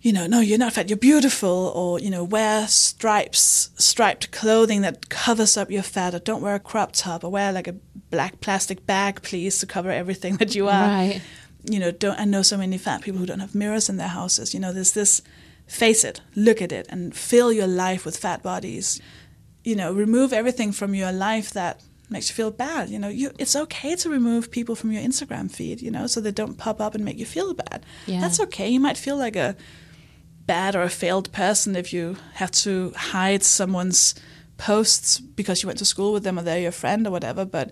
you 0.00 0.12
know, 0.12 0.26
no, 0.26 0.40
you're 0.40 0.58
not 0.58 0.72
fat, 0.72 0.88
you're 0.88 0.96
beautiful, 0.96 1.72
or, 1.74 1.98
you 1.98 2.08
know, 2.08 2.22
wear 2.22 2.68
stripes, 2.68 3.70
striped 3.76 4.30
clothing 4.30 4.82
that 4.82 5.08
covers 5.08 5.56
up 5.56 5.70
your 5.70 5.82
fat, 5.82 6.14
or 6.14 6.20
don't 6.20 6.40
wear 6.40 6.54
a 6.54 6.60
crop 6.60 6.92
top, 6.92 7.24
or 7.24 7.30
wear 7.30 7.52
like 7.52 7.66
a 7.66 7.74
black 8.10 8.40
plastic 8.40 8.86
bag, 8.86 9.22
please, 9.22 9.58
to 9.58 9.66
cover 9.66 9.90
everything 9.90 10.36
that 10.38 10.54
you 10.54 10.68
are. 10.68 10.86
Right. 10.86 11.20
You 11.64 11.80
know, 11.80 11.90
don't, 11.90 12.18
I 12.18 12.24
know 12.24 12.42
so 12.42 12.56
many 12.56 12.78
fat 12.78 13.02
people 13.02 13.18
who 13.18 13.26
don't 13.26 13.40
have 13.40 13.54
mirrors 13.54 13.88
in 13.88 13.96
their 13.96 14.08
houses. 14.08 14.54
You 14.54 14.60
know, 14.60 14.72
there's 14.72 14.92
this, 14.92 15.20
face 15.66 16.04
it, 16.04 16.20
look 16.36 16.62
at 16.62 16.70
it, 16.70 16.86
and 16.88 17.14
fill 17.14 17.52
your 17.52 17.66
life 17.66 18.04
with 18.04 18.16
fat 18.16 18.42
bodies. 18.42 19.00
You 19.64 19.74
know, 19.74 19.92
remove 19.92 20.32
everything 20.32 20.70
from 20.70 20.94
your 20.94 21.10
life 21.10 21.50
that 21.50 21.82
makes 22.10 22.28
you 22.28 22.34
feel 22.34 22.50
bad. 22.50 22.88
You 22.88 22.98
know, 22.98 23.08
you, 23.08 23.30
it's 23.38 23.54
okay 23.54 23.94
to 23.96 24.08
remove 24.08 24.50
people 24.50 24.74
from 24.74 24.92
your 24.92 25.02
Instagram 25.02 25.50
feed, 25.50 25.82
you 25.82 25.90
know, 25.90 26.06
so 26.06 26.20
they 26.20 26.30
don't 26.32 26.56
pop 26.56 26.80
up 26.80 26.94
and 26.94 27.04
make 27.04 27.18
you 27.18 27.26
feel 27.26 27.54
bad. 27.54 27.84
Yeah. 28.06 28.20
That's 28.20 28.40
okay. 28.40 28.68
You 28.68 28.80
might 28.80 28.96
feel 28.96 29.16
like 29.16 29.36
a 29.36 29.56
bad 30.46 30.74
or 30.74 30.82
a 30.82 30.88
failed 30.88 31.30
person 31.32 31.76
if 31.76 31.92
you 31.92 32.16
have 32.34 32.50
to 32.50 32.92
hide 32.96 33.42
someone's 33.42 34.14
posts 34.56 35.20
because 35.20 35.62
you 35.62 35.66
went 35.66 35.78
to 35.78 35.84
school 35.84 36.12
with 36.12 36.24
them 36.24 36.38
or 36.38 36.42
they're 36.42 36.58
your 36.58 36.72
friend 36.72 37.06
or 37.06 37.10
whatever, 37.10 37.44
but 37.44 37.70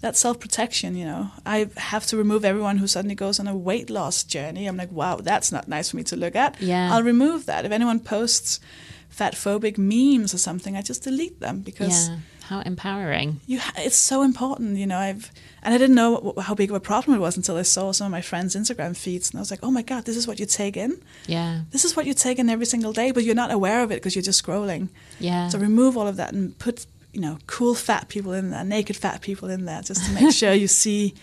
that's 0.00 0.20
self 0.20 0.38
protection, 0.38 0.96
you 0.96 1.04
know. 1.04 1.30
I 1.46 1.70
have 1.76 2.06
to 2.06 2.16
remove 2.16 2.44
everyone 2.44 2.78
who 2.78 2.86
suddenly 2.86 3.14
goes 3.14 3.40
on 3.40 3.48
a 3.48 3.56
weight 3.56 3.90
loss 3.90 4.22
journey. 4.24 4.66
I'm 4.66 4.76
like, 4.76 4.92
wow, 4.92 5.16
that's 5.16 5.50
not 5.50 5.66
nice 5.68 5.90
for 5.90 5.96
me 5.96 6.04
to 6.04 6.16
look 6.16 6.36
at. 6.36 6.60
Yeah. 6.60 6.92
I'll 6.94 7.02
remove 7.02 7.46
that. 7.46 7.64
If 7.64 7.72
anyone 7.72 8.00
posts 8.00 8.60
fat 9.08 9.34
phobic 9.34 9.78
memes 9.78 10.32
or 10.34 10.38
something, 10.38 10.76
I 10.76 10.82
just 10.82 11.02
delete 11.02 11.40
them 11.40 11.60
because 11.62 12.08
Yeah. 12.08 12.16
How 12.48 12.60
empowering. 12.60 13.40
you 13.46 13.58
ha- 13.60 13.72
it's 13.76 13.96
so 13.96 14.22
important 14.22 14.76
you 14.78 14.86
know 14.86 14.98
i've 14.98 15.30
and 15.62 15.74
i 15.74 15.78
didn't 15.78 15.94
know 15.96 16.32
how 16.46 16.54
big 16.54 16.70
of 16.70 16.76
a 16.76 16.80
problem 16.80 17.14
it 17.16 17.20
was 17.20 17.36
until 17.36 17.56
i 17.56 17.62
saw 17.62 17.92
some 17.92 18.06
of 18.06 18.10
my 18.10 18.22
friends 18.22 18.56
instagram 18.56 18.96
feeds 18.96 19.30
and 19.30 19.38
i 19.38 19.40
was 19.40 19.50
like 19.50 19.60
oh 19.62 19.70
my 19.70 19.82
god 19.82 20.04
this 20.06 20.16
is 20.16 20.26
what 20.26 20.38
you 20.40 20.46
take 20.46 20.76
in 20.76 20.92
Yeah. 21.26 21.60
this 21.72 21.84
is 21.84 21.94
what 21.96 22.06
you 22.06 22.14
take 22.14 22.38
in 22.38 22.48
every 22.48 22.66
single 22.66 22.92
day 22.92 23.10
but 23.12 23.22
you're 23.24 23.34
not 23.44 23.50
aware 23.52 23.82
of 23.82 23.90
it 23.92 23.96
because 23.96 24.14
you're 24.16 24.22
just 24.30 24.42
scrolling 24.44 24.88
Yeah. 25.20 25.48
so 25.50 25.58
remove 25.58 25.96
all 25.98 26.06
of 26.08 26.16
that 26.16 26.32
and 26.32 26.56
put 26.58 26.86
you 27.12 27.20
know 27.20 27.38
cool 27.46 27.74
fat 27.74 28.08
people 28.08 28.32
in 28.32 28.50
there 28.50 28.64
naked 28.64 28.96
fat 28.96 29.20
people 29.20 29.48
in 29.50 29.64
there 29.66 29.82
just 29.82 30.04
to 30.06 30.10
make 30.12 30.32
sure 30.34 30.52
you 30.52 30.68
see 30.84 31.14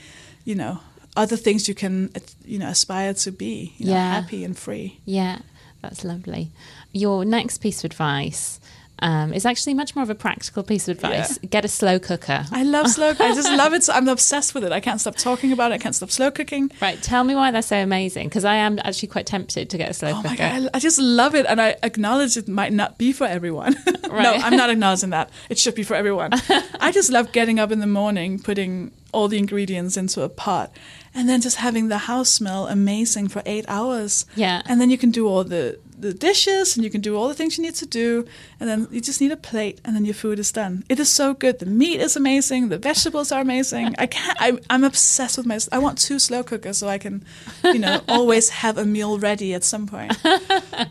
you 0.44 0.56
know 0.56 0.80
other 1.18 1.38
things 1.38 1.68
you 1.68 1.74
can 1.76 2.12
uh, 2.16 2.20
you 2.44 2.60
know 2.60 2.68
aspire 2.68 3.14
to 3.16 3.32
be 3.32 3.74
you 3.78 3.86
know, 3.88 3.94
Yeah. 3.94 4.12
happy 4.22 4.44
and 4.44 4.56
free 4.58 5.00
Yeah, 5.06 5.40
that's 5.82 6.04
lovely. 6.04 6.52
Your 6.92 7.24
next 7.26 7.60
piece 7.60 7.80
of 7.80 7.86
advice 7.92 8.60
um, 9.00 9.34
is 9.34 9.46
actually 9.46 9.74
much 9.74 9.96
more 9.96 10.04
of 10.04 10.10
a 10.10 10.16
practical 10.16 10.64
piece 10.64 10.88
of 10.88 10.98
advice. 10.98 11.38
Get 11.40 11.66
a 11.66 11.68
slow 11.68 12.00
cooker. 12.00 12.46
i 12.52 12.64
love 12.64 12.88
slow 12.90 13.10
i 13.10 13.36
just 13.36 13.52
love 13.52 13.74
it 13.74 13.84
so 13.84 13.94
i'm 13.98 14.08
obsessed 14.08 14.54
with 14.56 14.64
it 14.64 14.72
i 14.72 14.80
can't 14.80 15.02
stop 15.02 15.16
talking 15.16 15.52
about 15.52 15.72
it 15.72 15.76
i 15.76 15.78
can't 15.78 15.96
stop 15.96 16.10
slow 16.12 16.32
cooking 16.32 16.72
Right, 16.82 17.02
tell 17.02 17.24
me 17.24 17.36
why 17.36 17.52
they're 17.52 17.62
so 17.62 17.78
amazing 17.78 18.28
because 18.30 18.46
I 18.46 18.56
am 18.56 18.80
actually 18.80 19.10
quite 19.10 19.26
tempted 19.26 19.70
to 19.70 19.78
get 19.78 19.90
a 19.90 19.94
slow 19.94 20.12
Oh 20.12 20.16
cooker. 20.22 20.28
my 20.30 20.36
god, 20.36 20.70
I, 20.74 20.78
I 20.78 20.80
just 20.80 21.00
love 21.00 21.36
it, 21.36 21.46
and 21.48 21.60
I 21.62 21.76
acknowledge 21.84 22.38
it 22.38 22.48
might 22.48 22.74
not 22.74 22.98
be 22.98 23.12
for 23.14 23.26
everyone. 23.26 23.76
no, 24.04 24.32
I'm 24.46 24.56
not 24.56 24.70
acknowledging 24.70 25.10
that. 25.12 25.30
It 25.50 25.58
should 25.58 25.76
be 25.76 25.84
for 25.84 25.96
everyone. 25.96 26.32
I 26.80 26.92
just 26.92 27.12
love 27.12 27.32
getting 27.32 27.60
up 27.60 27.72
in 27.72 27.80
the 27.80 27.88
morning, 27.88 28.40
putting 28.40 28.92
all 29.12 29.28
the 29.28 29.38
ingredients 29.38 29.98
into 29.98 30.22
a 30.22 30.30
pot, 30.30 30.76
and 31.14 31.28
then 31.30 31.42
just 31.42 31.58
having 31.58 31.88
the 31.88 31.98
house 31.98 32.30
smell 32.30 32.68
amazing 32.68 33.28
for 33.30 33.42
eight 33.46 33.66
hours. 33.68 34.26
Yeah. 34.36 34.62
and 34.68 34.80
then 34.80 34.90
you 34.90 34.98
can 34.98 35.12
do 35.12 35.28
all 35.28 35.44
the 35.44 35.80
the 35.98 36.14
dishes, 36.14 36.76
and 36.76 36.84
you 36.84 36.90
can 36.90 37.02
do 37.02 37.16
all 37.16 37.28
the 37.28 37.34
things 37.34 37.58
you 37.58 37.64
need 37.64 37.76
to 37.76 37.86
do, 37.86 38.26
and 38.60 38.70
then 38.70 38.88
you 38.92 39.02
just 39.02 39.22
need 39.22 39.32
a 39.32 39.38
plate, 39.38 39.80
and 39.86 39.96
then 39.96 40.06
your 40.06 40.14
food 40.14 40.40
is 40.40 40.52
done. 40.52 40.84
It 40.90 41.00
is 41.00 41.10
so 41.12 41.34
good. 41.34 41.60
The 41.60 41.66
meat 41.66 42.00
is 42.02 42.16
amazing. 42.16 42.70
The 42.70 42.78
vegetables 42.78 43.32
are 43.32 43.42
amazing. 43.42 43.96
I 43.98 44.08
can't. 44.08 44.38
I, 44.42 44.58
I'm 44.70 44.84
obsessed 44.84 45.38
with 45.38 45.46
my. 45.46 45.60
I 45.72 45.80
want 45.80 45.98
two 45.98 46.20
slow 46.20 46.44
cookers 46.44 46.78
so 46.78 46.88
I 46.88 46.98
can, 46.98 47.24
you 47.64 47.80
know, 47.80 48.02
always 48.08 48.50
have 48.50 48.78
a 48.78 48.86
meal 48.86 49.18
ready 49.20 49.54
at 49.54 49.64
some 49.64 49.88
point. 49.88 50.18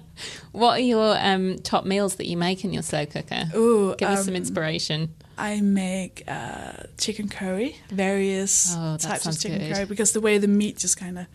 What 0.52 0.78
are 0.78 0.82
your 0.82 1.16
um, 1.18 1.58
top 1.58 1.84
meals 1.84 2.14
that 2.16 2.26
you 2.28 2.36
make 2.36 2.64
in 2.64 2.72
your 2.72 2.84
slow 2.84 3.06
cooker? 3.06 3.46
Ooh, 3.56 3.96
Give 3.96 4.08
us 4.08 4.24
some 4.24 4.34
um, 4.34 4.36
inspiration. 4.36 5.12
I 5.36 5.60
make 5.60 6.22
uh, 6.28 6.84
chicken 6.96 7.28
curry, 7.28 7.76
various 7.90 8.72
Oh, 8.76 8.96
types 8.96 9.26
of 9.26 9.36
chicken 9.40 9.58
good. 9.58 9.74
curry, 9.74 9.84
because 9.84 10.12
the 10.12 10.20
way 10.20 10.38
the 10.38 10.46
meat 10.46 10.78
just 10.78 10.96
kind 10.96 11.18
of 11.18 11.26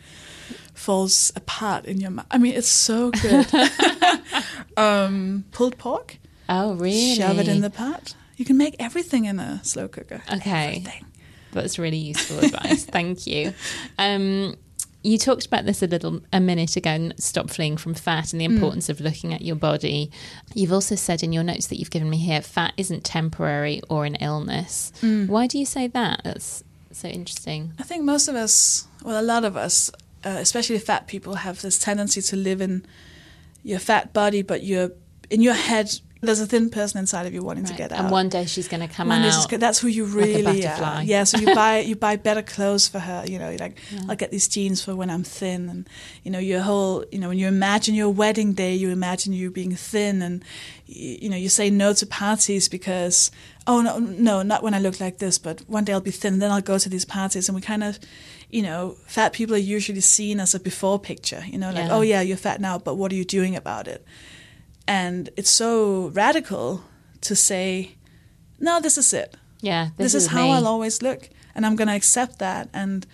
falls 0.79 1.31
apart 1.35 1.85
in 1.85 1.99
your 1.99 2.09
mouth. 2.09 2.25
I 2.31 2.37
mean, 2.37 2.53
it's 2.55 2.67
so 2.69 3.11
good. 3.11 3.47
um, 4.77 5.43
pulled 5.51 5.77
pork, 5.77 6.17
Oh, 6.47 6.73
really? 6.75 7.15
shove 7.15 7.37
it 7.39 7.47
in 7.47 7.61
the 7.61 7.69
pot. 7.69 8.15
You 8.37 8.45
can 8.45 8.57
make 8.57 8.75
everything 8.79 9.25
in 9.25 9.39
a 9.39 9.59
slow 9.63 9.87
cooker. 9.87 10.21
Okay. 10.33 10.67
Everything. 10.77 11.05
That's 11.51 11.77
really 11.77 11.97
useful 11.97 12.39
advice. 12.39 12.85
Thank 12.97 13.27
you. 13.27 13.53
Um, 13.97 14.55
you 15.03 15.17
talked 15.17 15.45
about 15.45 15.65
this 15.65 15.81
a 15.83 15.87
little 15.87 16.21
a 16.31 16.39
minute 16.39 16.75
ago 16.77 16.91
and 16.91 17.13
stop 17.21 17.49
fleeing 17.49 17.75
from 17.77 17.93
fat 17.93 18.31
and 18.31 18.39
the 18.39 18.45
importance 18.45 18.87
of 18.89 19.01
looking 19.01 19.33
at 19.33 19.41
your 19.41 19.55
body. 19.55 20.11
You've 20.53 20.73
also 20.73 20.95
said 20.95 21.23
in 21.23 21.33
your 21.33 21.43
notes 21.43 21.67
that 21.67 21.77
you've 21.77 21.91
given 21.91 22.09
me 22.09 22.17
here 22.17 22.41
fat 22.41 22.73
isn't 22.77 23.03
temporary 23.03 23.81
or 23.89 24.05
an 24.05 24.15
illness. 24.15 24.91
Why 25.01 25.47
do 25.47 25.57
you 25.59 25.65
say 25.65 25.87
that? 25.87 26.21
That's 26.23 26.63
so 26.91 27.07
interesting. 27.07 27.73
I 27.79 27.83
think 27.83 28.03
most 28.03 28.27
of 28.27 28.35
us, 28.35 28.87
well, 29.03 29.19
a 29.19 29.23
lot 29.23 29.43
of 29.45 29.55
us, 29.57 29.89
uh, 30.25 30.29
especially 30.39 30.77
fat 30.79 31.07
people, 31.07 31.35
have 31.35 31.61
this 31.61 31.79
tendency 31.79 32.21
to 32.21 32.35
live 32.35 32.61
in 32.61 32.85
your 33.63 33.79
fat 33.79 34.13
body, 34.13 34.41
but 34.41 34.63
you're 34.63 34.91
in 35.29 35.41
your 35.41 35.53
head. 35.53 35.91
There's 36.21 36.41
a 36.41 36.45
thin 36.45 36.69
person 36.69 36.99
inside 36.99 37.27
of 37.27 37.33
you 37.33 37.41
wanting 37.41 37.63
to 37.63 37.73
get 37.73 37.93
out. 37.93 37.99
And 37.99 38.11
one 38.11 38.27
day 38.27 38.45
she's 38.45 38.67
going 38.67 38.85
to 38.85 38.93
come 38.93 39.07
One 39.07 39.23
out. 39.23 39.49
That's 39.51 39.79
who 39.79 39.87
you 39.87 40.03
like 40.03 40.15
really 40.15 40.43
butterfly. 40.43 40.97
are. 40.97 41.03
Yeah, 41.03 41.23
so 41.23 41.37
you 41.37 41.55
buy 41.55 41.79
you 41.79 41.95
buy 41.95 42.17
better 42.17 42.41
clothes 42.41 42.89
for 42.89 42.99
her. 42.99 43.23
You 43.25 43.39
know, 43.39 43.55
like 43.57 43.77
I'll 44.09 44.17
get 44.17 44.29
these 44.29 44.49
jeans 44.49 44.83
for 44.83 44.97
when 44.97 45.09
I'm 45.09 45.23
thin, 45.23 45.69
and 45.69 45.87
you 46.23 46.31
know 46.31 46.39
your 46.39 46.59
whole 46.59 47.05
you 47.09 47.19
know 47.19 47.29
when 47.29 47.37
you 47.37 47.47
imagine 47.47 47.95
your 47.95 48.09
wedding 48.09 48.51
day, 48.51 48.75
you 48.75 48.89
imagine 48.89 49.31
you 49.31 49.49
being 49.49 49.73
thin, 49.75 50.21
and 50.21 50.43
you, 50.87 51.19
you 51.21 51.29
know 51.29 51.37
you 51.37 51.47
say 51.47 51.69
no 51.69 51.93
to 51.93 52.05
parties 52.05 52.67
because 52.67 53.31
oh 53.65 53.79
no 53.79 53.99
no 53.99 54.41
not 54.41 54.61
when 54.61 54.73
I 54.73 54.79
look 54.79 54.99
like 54.99 55.19
this, 55.19 55.37
but 55.37 55.61
one 55.69 55.85
day 55.85 55.93
I'll 55.93 56.01
be 56.01 56.11
thin, 56.11 56.33
and 56.33 56.41
then 56.41 56.51
I'll 56.51 56.59
go 56.59 56.77
to 56.77 56.89
these 56.89 57.05
parties, 57.05 57.47
and 57.47 57.55
we 57.55 57.61
kind 57.61 57.83
of 57.83 57.97
you 58.49 58.61
know 58.61 58.95
fat 59.05 59.33
people 59.33 59.55
are 59.55 59.59
usually 59.77 60.01
seen 60.01 60.39
as 60.39 60.55
a 60.55 60.59
before 60.59 60.99
picture. 60.99 61.43
You 61.45 61.57
know, 61.57 61.71
like 61.71 61.87
Yeah. 61.87 61.95
oh 61.95 62.01
yeah 62.01 62.21
you're 62.21 62.37
fat 62.37 62.59
now, 62.61 62.77
but 62.77 62.95
what 62.95 63.11
are 63.11 63.15
you 63.15 63.25
doing 63.25 63.55
about 63.55 63.87
it? 63.87 64.05
And 64.87 65.29
it's 65.37 65.51
so 65.51 66.07
radical 66.09 66.83
to 67.21 67.35
say, 67.35 67.95
no, 68.59 68.79
this 68.79 68.97
is 68.97 69.13
it 69.13 69.35
yeah, 69.61 69.89
this, 69.97 70.13
this, 70.13 70.23
is, 70.23 70.29
how 70.29 70.43
me. 70.43 70.51
I'll 70.53 70.67
always 70.67 71.01
look, 71.01 71.29
and 71.53 71.65
I'm 71.65 71.75
going 71.75 71.87
to 71.87 71.95
accept 71.95 72.39
that. 72.39 72.69
And 72.73 73.05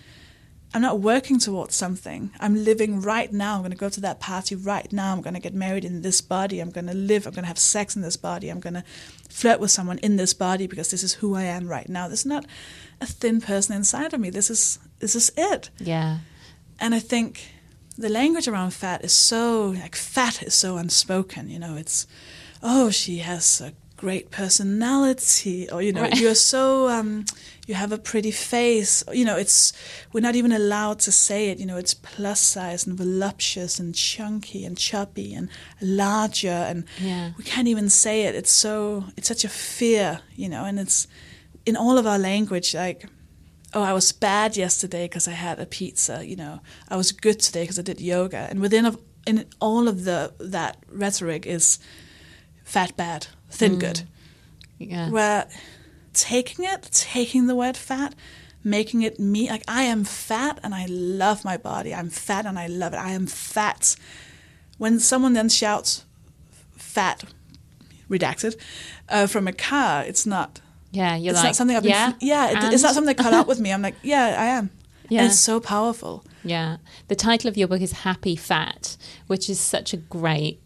I'm 0.72 0.82
not 0.82 1.00
working 1.00 1.38
towards 1.38 1.74
something. 1.74 2.30
I'm 2.38 2.64
living 2.64 3.00
right 3.00 3.32
now. 3.32 3.56
I'm 3.56 3.60
going 3.62 3.72
to 3.72 3.76
go 3.76 3.88
to 3.88 4.00
that 4.02 4.20
party 4.20 4.54
right 4.54 4.92
now. 4.92 5.12
I'm 5.12 5.22
going 5.22 5.34
to 5.34 5.40
get 5.40 5.54
married 5.54 5.84
in 5.84 6.02
this 6.02 6.20
body. 6.20 6.60
I'm 6.60 6.70
going 6.70 6.86
to 6.86 6.94
live. 6.94 7.26
I'm 7.26 7.32
going 7.32 7.44
to 7.44 7.48
have 7.48 7.58
sex 7.58 7.96
in 7.96 8.02
this 8.02 8.16
body. 8.16 8.48
I'm 8.48 8.60
going 8.60 8.74
to 8.74 8.84
flirt 9.28 9.58
with 9.58 9.70
someone 9.70 9.98
in 9.98 10.16
this 10.16 10.34
body 10.34 10.66
because 10.66 10.90
this 10.90 11.02
is 11.02 11.14
who 11.14 11.34
I 11.34 11.44
am 11.44 11.66
right 11.66 11.88
now. 11.88 12.08
There's 12.08 12.26
not 12.26 12.46
a 13.00 13.06
thin 13.06 13.40
person 13.40 13.74
inside 13.74 14.12
of 14.14 14.20
me. 14.20 14.30
This 14.30 14.50
is 14.50 14.78
this 14.98 15.30
it. 15.36 15.70
Yeah. 15.78 16.18
And 16.80 16.94
I 16.94 16.98
think 17.00 17.52
the 17.98 18.08
language 18.08 18.48
around 18.48 18.72
fat 18.72 19.04
is 19.04 19.12
so 19.12 19.68
like 19.82 19.96
fat 19.96 20.42
is 20.42 20.54
so 20.54 20.76
unspoken. 20.76 21.48
You 21.48 21.58
know, 21.58 21.76
it's 21.76 22.06
oh 22.62 22.90
she 22.90 23.18
has 23.18 23.60
a 23.60 23.72
great 23.96 24.30
personality, 24.30 25.68
or 25.70 25.80
you 25.82 25.92
know 25.92 26.02
Right. 26.02 26.20
you're 26.20 26.34
so 26.34 26.88
um, 26.88 27.24
you 27.66 27.74
have 27.74 27.92
a 27.92 27.98
pretty 27.98 28.30
face. 28.30 29.02
You 29.12 29.24
know, 29.24 29.36
it's 29.36 29.72
we're 30.12 30.20
not 30.20 30.36
even 30.36 30.52
allowed 30.52 30.98
to 31.00 31.12
say 31.12 31.48
it. 31.50 31.58
You 31.58 31.66
know, 31.66 31.78
it's 31.78 31.94
plus 31.94 32.40
size 32.40 32.86
and 32.86 32.96
voluptuous 32.98 33.78
and 33.78 33.94
chunky 33.94 34.64
and 34.66 34.76
chubby 34.76 35.34
and 35.34 35.48
larger, 35.80 36.48
and 36.70 36.84
Yeah. 37.00 37.32
we 37.38 37.44
can't 37.44 37.68
even 37.68 37.88
say 37.88 38.24
it. 38.24 38.34
It's 38.34 38.52
so 38.52 39.04
it's 39.16 39.28
such 39.28 39.44
a 39.44 39.48
fear. 39.48 40.20
You 40.34 40.48
know, 40.50 40.64
and 40.64 40.78
it's 40.78 41.06
in 41.64 41.76
all 41.76 41.98
of 41.98 42.06
our 42.06 42.18
language 42.18 42.74
like 42.74 43.08
oh, 43.76 43.82
I 43.82 43.92
was 43.92 44.10
bad 44.10 44.56
yesterday 44.56 45.04
because 45.04 45.28
I 45.28 45.32
had 45.32 45.60
a 45.60 45.66
pizza. 45.66 46.26
You 46.26 46.34
know, 46.34 46.60
I 46.88 46.96
was 46.96 47.12
good 47.12 47.38
today 47.38 47.62
because 47.62 47.78
I 47.78 47.82
did 47.82 48.00
yoga. 48.00 48.48
And 48.50 48.60
within 48.60 48.86
of 48.86 48.98
in 49.26 49.44
all 49.60 49.86
of 49.86 50.04
the 50.04 50.32
that 50.38 50.78
rhetoric 50.90 51.46
is 51.46 51.78
fat 52.64 52.96
bad, 52.96 53.26
thin 53.50 53.78
good. 53.78 54.02
Yeah. 54.78 55.10
Where 55.10 55.46
taking 56.14 56.64
it, 56.64 56.88
taking 56.90 57.46
the 57.46 57.54
word 57.54 57.76
fat, 57.76 58.14
making 58.64 59.02
it 59.02 59.20
me 59.20 59.50
like 59.50 59.62
I 59.68 59.82
am 59.82 60.04
fat 60.04 60.58
and 60.62 60.74
I 60.74 60.86
love 60.88 61.44
my 61.44 61.58
body. 61.58 61.94
I'm 61.94 62.08
fat 62.08 62.46
and 62.46 62.58
I 62.58 62.68
love 62.68 62.94
it. 62.94 62.98
I 62.98 63.10
am 63.10 63.26
fat. 63.26 63.94
When 64.78 64.98
someone 65.00 65.34
then 65.34 65.50
shouts 65.50 66.04
fat, 66.76 67.24
redacted, 68.08 68.56
uh, 69.10 69.26
from 69.26 69.46
a 69.46 69.52
car, 69.52 70.02
it's 70.02 70.24
not 70.24 70.60
yeah. 70.96 71.16
You're 71.16 71.32
it's 71.32 71.38
like, 71.38 71.48
not 71.48 71.56
something 71.56 71.76
I've 71.76 71.82
been. 71.82 71.90
yeah. 71.90 72.12
yeah, 72.20 72.66
it, 72.68 72.72
it's 72.74 72.82
not 72.82 72.94
something 72.94 73.14
that 73.14 73.22
caught 73.22 73.34
up 73.34 73.46
with 73.46 73.60
me. 73.64 73.72
I'm 73.72 73.82
like, 73.82 73.96
yeah, 74.02 74.36
I 74.38 74.46
am. 74.46 74.70
Yeah. 75.08 75.20
And 75.20 75.30
it's 75.30 75.38
so 75.38 75.60
powerful. 75.60 76.24
Yeah. 76.42 76.78
The 77.08 77.14
title 77.14 77.48
of 77.48 77.56
your 77.56 77.68
book 77.68 77.80
is 77.80 77.92
Happy 77.92 78.34
Fat, 78.36 78.96
which 79.26 79.48
is 79.48 79.60
such 79.60 79.92
a 79.92 79.96
great 79.96 80.60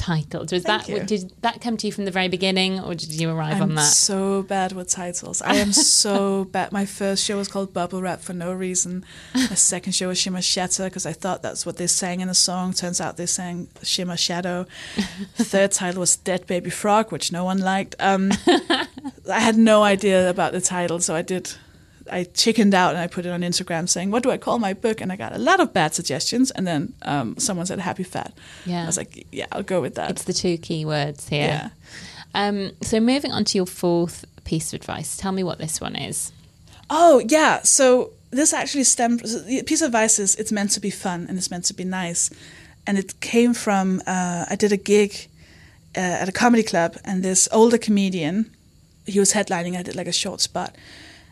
title. 0.00 0.40
Was 0.40 0.50
Thank 0.50 0.64
that 0.64 0.88
you. 0.88 1.02
did 1.04 1.32
that 1.42 1.60
come 1.60 1.76
to 1.76 1.86
you 1.86 1.92
from 1.92 2.06
the 2.06 2.10
very 2.10 2.28
beginning, 2.28 2.80
or 2.80 2.94
did 2.94 3.12
you 3.12 3.30
arrive 3.30 3.52
on 3.52 3.58
that? 3.58 3.64
I'm 3.64 3.70
on 3.70 3.74
that? 3.76 3.82
so 3.82 4.42
bad 4.42 4.72
with 4.72 4.88
titles. 4.88 5.42
I 5.42 5.56
am 5.56 5.72
so 6.00 6.44
bad. 6.46 6.72
My 6.72 6.86
first 6.86 7.24
show 7.24 7.36
was 7.36 7.48
called 7.48 7.74
Bubble 7.74 8.00
Wrap 8.00 8.20
for 8.20 8.32
no 8.32 8.52
reason. 8.52 9.04
My 9.34 9.54
second 9.54 9.92
show 9.92 10.08
was 10.08 10.18
Shimmer 10.18 10.40
Shatter 10.40 10.84
because 10.84 11.04
I 11.04 11.12
thought 11.12 11.42
that's 11.42 11.66
what 11.66 11.76
they 11.76 11.86
sang 11.86 12.20
in 12.20 12.28
the 12.28 12.34
song. 12.34 12.72
Turns 12.72 13.00
out 13.00 13.18
they 13.18 13.26
sang 13.26 13.68
Shimmer 13.82 14.16
Shadow. 14.16 14.66
Third 15.36 15.72
title 15.72 16.00
was 16.00 16.16
Dead 16.16 16.46
Baby 16.46 16.70
Frog, 16.70 17.12
which 17.12 17.30
no 17.30 17.44
one 17.44 17.58
liked. 17.58 17.94
Um, 18.00 18.32
I 18.46 19.40
had 19.40 19.56
no 19.58 19.82
idea 19.82 20.30
about 20.30 20.52
the 20.52 20.60
title, 20.60 20.98
so 21.00 21.14
I 21.14 21.22
did. 21.22 21.52
I 22.10 22.24
chickened 22.24 22.74
out 22.74 22.90
and 22.94 22.98
I 22.98 23.06
put 23.06 23.26
it 23.26 23.30
on 23.30 23.40
Instagram 23.42 23.88
saying, 23.88 24.10
"What 24.10 24.22
do 24.22 24.30
I 24.30 24.36
call 24.38 24.58
my 24.58 24.74
book?" 24.74 25.00
And 25.00 25.10
I 25.12 25.16
got 25.16 25.34
a 25.34 25.38
lot 25.38 25.60
of 25.60 25.72
bad 25.72 25.94
suggestions. 25.94 26.50
And 26.50 26.66
then 26.66 26.92
um, 27.02 27.36
someone 27.38 27.66
said 27.66 27.78
"Happy 27.78 28.02
Fat." 28.04 28.32
Yeah. 28.66 28.82
I 28.82 28.86
was 28.86 28.96
like, 28.96 29.26
"Yeah, 29.32 29.46
I'll 29.52 29.62
go 29.62 29.80
with 29.80 29.94
that." 29.94 30.10
It's 30.10 30.24
the 30.24 30.32
two 30.32 30.58
key 30.58 30.84
words 30.84 31.28
here. 31.28 31.46
yeah. 31.46 31.68
Um, 32.34 32.72
so 32.82 33.00
moving 33.00 33.32
on 33.32 33.44
to 33.46 33.58
your 33.58 33.66
fourth 33.66 34.24
piece 34.44 34.72
of 34.72 34.80
advice, 34.80 35.16
tell 35.16 35.32
me 35.32 35.42
what 35.42 35.58
this 35.58 35.80
one 35.80 35.96
is. 35.96 36.32
Oh 36.88 37.22
yeah, 37.28 37.62
so 37.62 38.10
this 38.30 38.52
actually 38.52 38.84
stemmed. 38.84 39.26
so 39.28 39.38
The 39.40 39.62
piece 39.62 39.82
of 39.82 39.86
advice 39.86 40.18
is 40.18 40.36
it's 40.36 40.52
meant 40.52 40.70
to 40.72 40.80
be 40.80 40.90
fun 40.90 41.26
and 41.28 41.38
it's 41.38 41.50
meant 41.50 41.64
to 41.66 41.74
be 41.74 41.84
nice, 41.84 42.30
and 42.86 42.98
it 42.98 43.20
came 43.20 43.54
from 43.54 44.00
uh, 44.06 44.44
I 44.48 44.56
did 44.56 44.72
a 44.72 44.76
gig 44.76 45.28
uh, 45.96 46.00
at 46.22 46.28
a 46.28 46.32
comedy 46.32 46.62
club, 46.62 46.96
and 47.04 47.22
this 47.24 47.48
older 47.52 47.78
comedian, 47.78 48.54
he 49.06 49.18
was 49.18 49.32
headlining. 49.32 49.76
I 49.76 49.82
did 49.82 49.96
like 49.96 50.06
a 50.08 50.12
short 50.12 50.40
spot, 50.40 50.76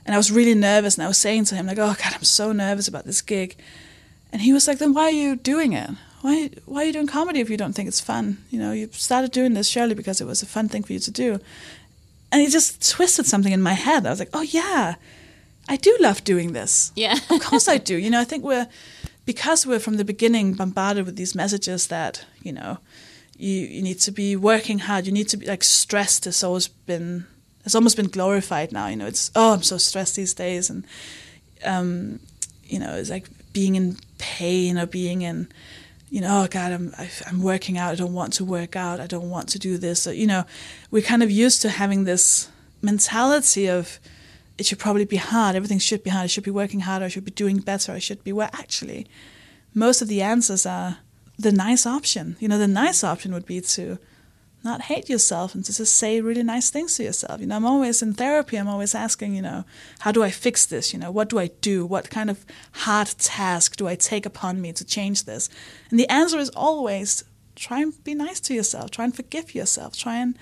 and 0.09 0.15
I 0.15 0.17
was 0.17 0.33
really 0.33 0.55
nervous, 0.55 0.97
and 0.97 1.05
I 1.05 1.09
was 1.09 1.19
saying 1.19 1.45
to 1.47 1.55
him 1.55 1.67
like, 1.67 1.79
"Oh 1.79 1.95
God, 2.03 2.15
I'm 2.15 2.25
so 2.25 2.51
nervous 2.53 2.89
about 2.89 3.05
this 3.05 3.21
gig," 3.21 3.57
and 4.33 4.41
he 4.41 4.55
was 4.55 4.67
like, 4.67 4.79
"Then 4.79 4.95
why 4.95 5.03
are 5.03 5.11
you 5.11 5.37
doing 5.37 5.75
it? 5.75 5.91
Why 6.23 6.49
why 6.65 6.81
are 6.81 6.85
you 6.87 6.95
doing 6.95 7.07
comedy 7.07 7.41
if 7.41 7.51
you 7.51 7.59
don't 7.59 7.75
think 7.75 7.89
it's 7.89 8.01
fun? 8.01 8.39
You 8.49 8.59
know, 8.59 8.73
you 8.73 8.89
started 8.93 9.33
doing 9.33 9.53
this 9.53 9.69
surely 9.69 9.95
because 9.95 10.23
it 10.23 10.27
was 10.27 10.41
a 10.41 10.47
fun 10.47 10.71
thing 10.71 10.83
for 10.83 10.95
you 10.95 10.99
to 10.99 11.11
do." 11.11 11.41
And 12.33 12.41
he 12.41 12.49
just 12.49 12.91
twisted 12.91 13.27
something 13.27 13.53
in 13.53 13.61
my 13.61 13.75
head. 13.75 14.07
I 14.07 14.11
was 14.11 14.19
like, 14.19 14.31
"Oh 14.33 14.41
yeah." 14.43 14.95
I 15.71 15.77
do 15.77 15.95
love 16.01 16.25
doing 16.25 16.55
this. 16.55 16.93
Yeah. 16.97 17.19
of 17.31 17.41
course 17.43 17.69
I 17.69 17.77
do. 17.77 17.95
You 17.95 18.09
know, 18.09 18.21
I 18.23 18.25
think 18.25 18.43
we're 18.43 18.67
because 19.27 19.67
we're 19.67 19.79
from 19.79 19.99
the 19.99 20.05
beginning 20.07 20.55
bombarded 20.55 21.05
with 21.05 21.17
these 21.17 21.35
messages 21.35 21.89
that 21.89 22.25
you 22.43 22.53
know 22.53 22.79
you 23.37 23.53
you 23.53 23.83
need 23.83 24.01
to 24.01 24.11
be 24.11 24.37
working 24.37 24.79
hard. 24.79 25.05
You 25.05 25.13
need 25.13 25.29
to 25.29 25.37
be 25.37 25.45
like 25.45 25.63
stressed 25.63 26.25
has 26.25 26.43
always 26.43 26.69
been 26.69 27.27
has 27.65 27.75
almost 27.75 27.97
been 27.97 28.09
glorified 28.09 28.73
now. 28.73 28.87
You 28.89 28.97
know, 28.97 29.07
it's 29.07 29.31
oh 29.35 29.55
I'm 29.55 29.63
so 29.63 29.79
stressed 29.79 30.17
these 30.17 30.35
days, 30.35 30.71
and 30.71 30.85
um, 31.65 32.21
you 32.65 32.79
know 32.79 32.95
it's 32.95 33.11
like 33.11 33.29
being 33.53 33.75
in 33.75 33.97
pain 34.19 34.79
or 34.79 34.87
being 34.87 35.23
in 35.23 35.49
you 36.11 36.21
know, 36.21 36.43
oh 36.45 36.49
God, 36.49 36.73
I'm 36.73 36.95
I'm 37.27 37.43
working 37.43 37.77
out. 37.77 37.93
I 37.93 37.95
don't 37.95 38.15
want 38.15 38.33
to 38.35 38.45
work 38.45 38.77
out. 38.77 39.01
I 39.01 39.07
don't 39.07 39.31
want 39.31 39.49
to 39.51 39.59
do 39.59 39.77
this. 39.77 40.03
So, 40.03 40.11
you 40.11 40.27
know, 40.27 40.45
we're 40.91 41.03
kind 41.03 41.23
of 41.23 41.31
used 41.31 41.63
to 41.63 41.69
having 41.69 42.05
this 42.05 42.49
mentality 42.81 43.69
of 43.69 43.99
it 44.57 44.67
should 44.67 44.79
probably 44.79 45.05
be 45.05 45.17
hard. 45.17 45.55
Everything 45.55 45.79
should 45.79 46.03
be 46.03 46.11
hard. 46.11 46.25
I 46.25 46.27
should 46.27 46.45
be 46.45 46.51
working 46.51 46.81
harder. 46.81 47.05
I 47.05 47.09
should 47.09 47.25
be 47.25 47.31
doing 47.31 47.59
better. 47.59 47.93
I 47.93 47.99
should 47.99 48.25
be 48.25 48.33
well. 48.33 48.51
Actually, 48.53 49.07
most 49.75 50.01
of 50.01 50.09
the 50.09 50.23
answers 50.23 50.65
are 50.65 50.99
the 51.39 51.53
nice 51.53 51.87
option. 51.87 52.37
You 52.41 52.49
know, 52.49 52.59
the 52.59 52.69
nice 52.69 53.05
option 53.05 53.33
would 53.35 53.47
be 53.47 53.61
to 53.61 53.99
not 54.65 54.83
hate 54.83 55.09
yourself 55.09 55.55
and 55.55 55.65
to 55.65 55.75
just 55.75 55.97
say 55.97 56.21
really 56.21 56.43
nice 56.43 56.71
things 56.71 56.97
to 56.97 57.05
yourself. 57.05 57.41
You 57.41 57.47
know, 57.47 57.57
I'm 57.57 57.65
always 57.65 58.03
in 58.03 58.15
therapy. 58.15 58.57
I'm 58.57 58.69
always 58.69 58.95
asking, 58.95 59.35
you 59.35 59.43
know, 59.43 59.65
how 60.01 60.13
do 60.13 60.23
I 60.23 60.31
fix 60.31 60.67
this? 60.67 60.93
You 60.93 60.99
know, 60.99 61.11
what 61.11 61.29
do 61.29 61.39
I 61.39 61.49
do? 61.61 61.87
What 61.87 62.11
kind 62.11 62.29
of 62.29 62.45
hard 62.73 63.09
task 63.19 63.77
do 63.77 63.87
I 63.87 63.95
take 63.95 64.27
upon 64.27 64.61
me 64.61 64.73
to 64.73 64.85
change 64.85 65.25
this? 65.25 65.49
And 65.91 65.99
the 65.99 66.09
answer 66.09 66.39
is 66.39 66.51
always 66.51 67.25
try 67.55 67.81
and 67.81 68.05
be 68.05 68.15
nice 68.15 68.41
to 68.41 68.55
yourself. 68.55 68.91
Try 68.91 69.05
and 69.05 69.15
forgive 69.15 69.55
yourself. 69.55 69.97
Try 69.97 70.17
and 70.17 70.37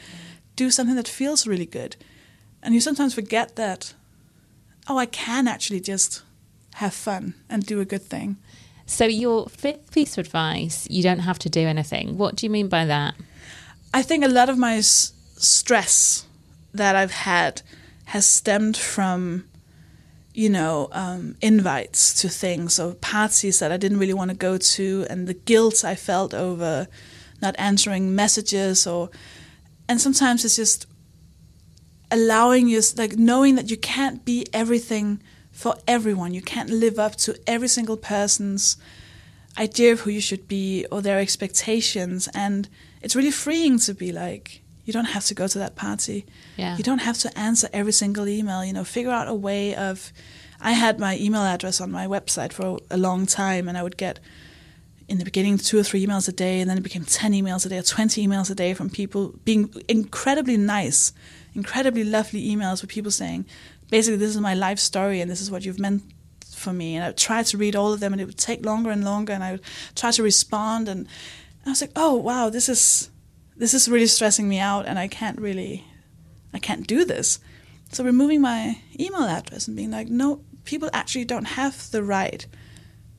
do 0.54 0.70
something 0.70 0.96
that 0.96 1.08
feels 1.08 1.46
really 1.46 1.66
good. 1.66 1.96
And 2.62 2.74
you 2.74 2.80
sometimes 2.80 3.14
forget 3.14 3.56
that, 3.56 3.94
oh, 4.88 4.98
I 4.98 5.06
can 5.06 5.46
actually 5.46 5.80
just 5.80 6.22
have 6.74 6.94
fun 6.94 7.34
and 7.48 7.64
do 7.64 7.80
a 7.80 7.84
good 7.84 8.02
thing. 8.02 8.36
So 8.86 9.04
your 9.04 9.46
fifth 9.48 9.90
piece 9.92 10.16
of 10.16 10.26
advice, 10.26 10.86
you 10.88 11.02
don't 11.02 11.20
have 11.20 11.38
to 11.40 11.50
do 11.50 11.60
anything. 11.66 12.16
What 12.16 12.36
do 12.36 12.46
you 12.46 12.50
mean 12.50 12.68
by 12.68 12.84
that? 12.86 13.14
I 13.96 14.02
think 14.02 14.22
a 14.22 14.28
lot 14.28 14.50
of 14.50 14.58
my 14.58 14.76
s- 14.76 15.14
stress 15.38 16.26
that 16.74 16.94
I've 16.94 17.12
had 17.32 17.62
has 18.12 18.26
stemmed 18.26 18.76
from, 18.76 19.48
you 20.34 20.50
know, 20.50 20.90
um, 20.92 21.36
invites 21.40 22.12
to 22.20 22.28
things 22.28 22.78
or 22.78 22.92
parties 22.92 23.58
that 23.60 23.72
I 23.72 23.78
didn't 23.78 23.98
really 23.98 24.12
want 24.12 24.30
to 24.32 24.36
go 24.36 24.58
to, 24.58 25.06
and 25.08 25.26
the 25.26 25.32
guilt 25.32 25.82
I 25.82 25.94
felt 25.94 26.34
over 26.34 26.88
not 27.40 27.54
answering 27.56 28.14
messages, 28.14 28.86
or 28.86 29.08
and 29.88 29.98
sometimes 29.98 30.44
it's 30.44 30.56
just 30.56 30.86
allowing 32.10 32.68
you, 32.68 32.82
like 32.98 33.16
knowing 33.16 33.54
that 33.54 33.70
you 33.70 33.78
can't 33.78 34.26
be 34.26 34.44
everything 34.52 35.22
for 35.52 35.74
everyone. 35.88 36.34
You 36.34 36.42
can't 36.42 36.68
live 36.68 36.98
up 36.98 37.16
to 37.24 37.34
every 37.46 37.68
single 37.68 37.96
person's 37.96 38.76
idea 39.56 39.92
of 39.94 40.00
who 40.00 40.10
you 40.10 40.20
should 40.20 40.46
be 40.46 40.84
or 40.92 41.00
their 41.00 41.18
expectations 41.18 42.28
and 42.34 42.68
it's 43.02 43.14
really 43.16 43.30
freeing 43.30 43.78
to 43.80 43.94
be 43.94 44.12
like 44.12 44.62
you 44.84 44.92
don't 44.92 45.06
have 45.06 45.24
to 45.26 45.34
go 45.34 45.46
to 45.48 45.58
that 45.58 45.74
party 45.76 46.24
Yeah. 46.56 46.76
you 46.76 46.84
don't 46.84 47.00
have 47.00 47.18
to 47.18 47.38
answer 47.38 47.68
every 47.72 47.92
single 47.92 48.26
email 48.28 48.64
you 48.64 48.72
know 48.72 48.84
figure 48.84 49.10
out 49.10 49.28
a 49.28 49.34
way 49.34 49.74
of 49.74 50.12
i 50.60 50.72
had 50.72 50.98
my 50.98 51.18
email 51.18 51.42
address 51.42 51.80
on 51.80 51.90
my 51.90 52.06
website 52.06 52.52
for 52.52 52.78
a 52.90 52.96
long 52.96 53.26
time 53.26 53.68
and 53.68 53.76
i 53.76 53.82
would 53.82 53.96
get 53.96 54.20
in 55.08 55.18
the 55.18 55.24
beginning 55.24 55.56
two 55.58 55.78
or 55.78 55.82
three 55.84 56.04
emails 56.04 56.28
a 56.28 56.32
day 56.32 56.60
and 56.60 56.68
then 56.68 56.76
it 56.78 56.82
became 56.82 57.04
10 57.04 57.32
emails 57.32 57.64
a 57.64 57.68
day 57.68 57.78
or 57.78 57.82
20 57.82 58.26
emails 58.26 58.50
a 58.50 58.54
day 58.54 58.74
from 58.74 58.90
people 58.90 59.34
being 59.44 59.72
incredibly 59.88 60.56
nice 60.56 61.12
incredibly 61.54 62.02
lovely 62.04 62.48
emails 62.48 62.80
with 62.82 62.90
people 62.90 63.10
saying 63.10 63.44
basically 63.90 64.16
this 64.16 64.30
is 64.34 64.40
my 64.40 64.54
life 64.54 64.78
story 64.80 65.20
and 65.20 65.30
this 65.30 65.40
is 65.40 65.50
what 65.50 65.64
you've 65.64 65.78
meant 65.78 66.02
for 66.54 66.72
me 66.72 66.96
and 66.96 67.04
i 67.04 67.08
would 67.08 67.16
try 67.16 67.42
to 67.42 67.56
read 67.56 67.76
all 67.76 67.92
of 67.92 68.00
them 68.00 68.12
and 68.12 68.20
it 68.20 68.24
would 68.24 68.38
take 68.38 68.64
longer 68.66 68.90
and 68.90 69.04
longer 69.04 69.32
and 69.32 69.44
i 69.44 69.52
would 69.52 69.62
try 69.94 70.10
to 70.10 70.22
respond 70.22 70.88
and 70.88 71.06
I 71.66 71.70
was 71.70 71.80
like, 71.80 71.92
oh 71.96 72.14
wow, 72.14 72.48
this 72.50 72.68
is 72.68 73.10
this 73.56 73.74
is 73.74 73.88
really 73.88 74.06
stressing 74.06 74.48
me 74.48 74.58
out, 74.58 74.86
and 74.86 74.98
I 74.98 75.08
can't 75.08 75.40
really, 75.40 75.84
I 76.54 76.58
can't 76.58 76.86
do 76.86 77.04
this. 77.04 77.40
So 77.92 78.04
removing 78.04 78.40
my 78.40 78.78
email 78.98 79.22
address 79.24 79.66
and 79.66 79.76
being 79.76 79.90
like, 79.90 80.08
no, 80.08 80.40
people 80.64 80.90
actually 80.92 81.24
don't 81.24 81.44
have 81.46 81.90
the 81.90 82.02
right 82.02 82.46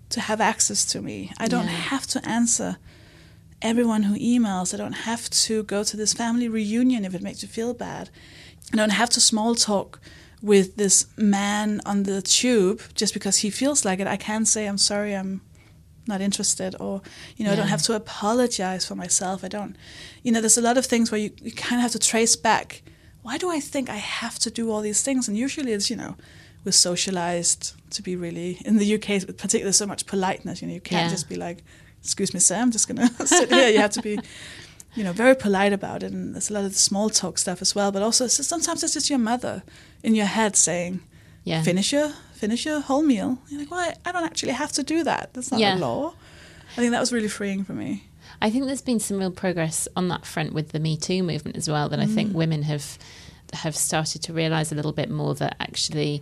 to 0.10 0.21
have 0.21 0.39
access 0.39 0.86
to 0.86 1.01
me. 1.01 1.31
I 1.38 1.47
don't 1.47 1.65
Yeah. 1.65 1.71
have 1.91 2.07
to 2.07 2.25
answer 2.27 2.77
everyone 3.62 4.03
who 4.03 4.15
emails. 4.17 4.73
I 4.73 4.77
don't 4.77 4.93
have 5.10 5.29
to 5.29 5.63
go 5.63 5.83
to 5.83 5.97
this 5.97 6.13
family 6.13 6.47
reunion 6.47 7.03
if 7.05 7.15
it 7.15 7.21
makes 7.23 7.41
you 7.41 7.47
feel 7.47 7.73
bad. 7.73 8.10
I 8.71 8.77
don't 8.77 8.91
have 8.91 9.10
to 9.12 9.19
small 9.21 9.55
talk 9.55 9.99
with 10.41 10.75
this 10.75 11.07
man 11.17 11.81
on 11.86 12.03
the 12.03 12.21
tube 12.21 12.81
just 12.93 13.13
because 13.13 13.38
he 13.39 13.49
feels 13.49 13.83
like 13.83 13.99
it. 13.99 14.07
I 14.07 14.17
can 14.17 14.45
say, 14.45 14.67
I'm 14.67 14.77
sorry, 14.77 15.13
I'm 15.15 15.41
not 16.08 16.22
interested 16.22 16.76
or 16.80 17.02
you 17.36 17.43
know 17.46 17.52
i 17.54 17.56
don't 17.56 17.67
have 17.76 17.82
to 17.84 17.93
apologize 17.93 18.86
for 18.86 18.96
myself. 18.96 19.43
I 19.43 19.48
don't 19.48 19.76
you 20.24 20.32
know 20.32 20.41
there's 20.41 20.58
a 20.58 20.62
lot 20.70 20.78
of 20.78 20.86
things 20.86 21.12
where 21.12 21.20
you, 21.20 21.32
you 21.41 21.52
kind 21.52 21.76
of 21.80 21.82
have 21.84 21.91
to 21.91 22.00
trace 22.12 22.36
back 22.36 22.82
why 23.22 23.38
do 23.38 23.50
i 23.50 23.60
think 23.60 23.89
i 23.89 23.96
have 24.22 24.38
to 24.39 24.50
do 24.52 24.72
all 24.72 24.82
these 24.82 25.02
things? 25.04 25.28
And 25.28 25.38
usually 25.38 25.72
it's 25.74 25.89
you 25.89 25.96
know 25.98 26.15
we're 26.63 26.72
socialized 26.72 27.74
to 27.91 28.02
be 28.02 28.15
really 28.15 28.58
in 28.65 28.78
the 28.78 28.96
uk 28.96 29.08
particularly 29.38 29.72
so 29.74 29.86
much 29.86 30.06
politeness. 30.06 30.62
You 30.62 30.67
know 30.67 30.74
you 30.74 30.82
can't 30.82 31.06
Yeah. 31.06 31.15
just 31.15 31.30
be 31.30 31.36
like 31.36 31.63
excuse 32.04 32.34
me 32.34 32.39
sir 32.39 32.56
i'm 32.56 32.72
just 32.72 32.88
gonna 32.88 33.10
sit 33.26 33.50
here. 33.52 33.70
You 33.70 33.80
have 33.80 33.91
to 33.91 34.02
be 34.02 34.20
you 34.96 35.04
know 35.04 35.13
very 35.13 35.36
polite 35.36 35.74
about 35.74 36.04
it. 36.04 36.12
And 36.12 36.34
there's 36.34 36.50
a 36.50 36.54
lot 36.54 36.65
of 36.65 36.72
the 36.74 36.80
small 36.80 37.10
talk 37.10 37.38
stuff 37.38 37.62
as 37.62 37.76
well. 37.76 37.91
But 37.91 38.02
also 38.02 38.26
it's 38.26 38.38
just, 38.38 38.50
sometimes 38.50 38.84
it's 38.84 38.93
just 38.93 39.10
your 39.10 39.20
mother 39.20 39.63
in 40.04 40.15
your 40.15 40.26
head 40.38 40.56
saying 40.56 41.02
Yeah. 41.43 41.62
finish 41.63 41.91
your 41.93 42.10
finish 42.38 42.65
your 42.65 42.80
whole 42.80 43.02
meal. 43.04 43.39
You're 43.50 43.62
like, 43.62 43.71
well, 43.71 43.93
I 44.06 44.12
don't 44.12 44.23
actually 44.23 44.54
have 44.54 44.71
to 44.73 44.84
do 44.84 45.04
that. 45.04 45.34
That's 45.34 45.52
not 45.52 45.60
Yeah. 45.60 45.78
a 45.78 45.80
law. 45.80 46.13
I 46.73 46.76
think 46.82 46.91
that 46.91 47.00
was 47.00 47.12
really 47.12 47.28
freeing 47.28 47.63
for 47.63 47.73
me. 47.73 48.04
I 48.41 48.50
think 48.50 48.65
there's 48.65 48.82
been 48.82 49.00
some 49.00 49.17
real 49.17 49.32
progress 49.32 49.88
on 49.95 50.10
that 50.10 50.26
front 50.26 50.54
with 50.54 50.69
the 50.69 50.80
Me 50.80 50.95
Too 50.97 51.23
movement 51.23 51.58
as 51.58 51.69
well. 51.69 51.89
That 51.89 52.00
I 52.00 52.06
think 52.06 52.32
mm. 52.32 52.36
women 52.36 52.63
have 52.63 52.97
have 53.54 53.76
started 53.76 54.21
to 54.23 54.34
realise 54.34 54.71
a 54.71 54.76
little 54.76 54.91
bit 54.91 55.10
more 55.10 55.34
that 55.36 55.56
actually, 55.60 56.21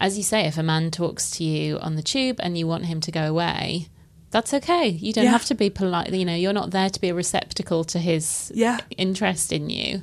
as 0.00 0.16
you 0.16 0.22
say, 0.22 0.46
if 0.46 0.56
a 0.56 0.62
man 0.62 0.90
talks 0.90 1.30
to 1.32 1.44
you 1.44 1.78
on 1.80 1.96
the 1.96 2.02
tube 2.02 2.36
and 2.40 2.56
you 2.56 2.66
want 2.66 2.86
him 2.86 3.00
to 3.02 3.12
go 3.12 3.24
away, 3.28 3.88
that's 4.30 4.54
okay. 4.54 4.88
You 4.88 5.12
don't 5.12 5.24
Yeah. 5.24 5.30
have 5.32 5.44
to 5.46 5.54
be 5.54 5.68
polite. 5.68 6.12
You 6.12 6.24
know, 6.24 6.34
you're 6.34 6.54
not 6.54 6.70
there 6.70 6.88
to 6.88 7.00
be 7.00 7.10
a 7.10 7.14
receptacle 7.14 7.84
to 7.84 7.98
his 7.98 8.50
Yeah. 8.54 8.78
interest 8.96 9.52
in 9.52 9.68
you. 9.68 10.02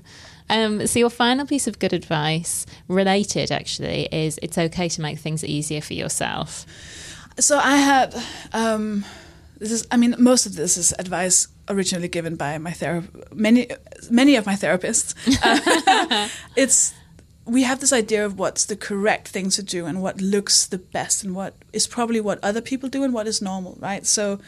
Um, 0.49 0.87
so 0.87 0.99
your 0.99 1.09
final 1.09 1.45
piece 1.45 1.67
of 1.67 1.79
good 1.79 1.93
advice, 1.93 2.65
related 2.87 3.51
actually, 3.51 4.07
is 4.11 4.39
it's 4.41 4.57
okay 4.57 4.89
to 4.89 5.01
make 5.01 5.19
things 5.19 5.43
easier 5.43 5.81
for 5.81 5.93
yourself. 5.93 6.65
So 7.39 7.57
I 7.57 7.77
had 7.77 8.15
um, 8.53 9.05
this 9.57 9.71
is. 9.71 9.87
I 9.91 9.97
mean, 9.97 10.15
most 10.17 10.45
of 10.45 10.55
this 10.55 10.77
is 10.77 10.93
advice 10.97 11.47
originally 11.67 12.07
given 12.07 12.35
by 12.35 12.57
my 12.57 12.71
therapist. 12.71 13.33
Many, 13.33 13.67
many 14.09 14.35
of 14.35 14.45
my 14.45 14.55
therapists. 14.55 15.13
Uh, 15.43 16.27
it's 16.55 16.93
we 17.45 17.63
have 17.63 17.79
this 17.79 17.91
idea 17.91 18.25
of 18.25 18.37
what's 18.37 18.65
the 18.65 18.75
correct 18.75 19.27
thing 19.27 19.49
to 19.49 19.63
do 19.63 19.85
and 19.85 20.01
what 20.01 20.21
looks 20.21 20.67
the 20.67 20.77
best 20.77 21.23
and 21.23 21.35
what 21.35 21.55
is 21.73 21.87
probably 21.87 22.21
what 22.21 22.39
other 22.43 22.61
people 22.61 22.89
do 22.89 23.03
and 23.03 23.13
what 23.13 23.27
is 23.27 23.41
normal, 23.41 23.75
right? 23.79 24.05
So 24.05 24.39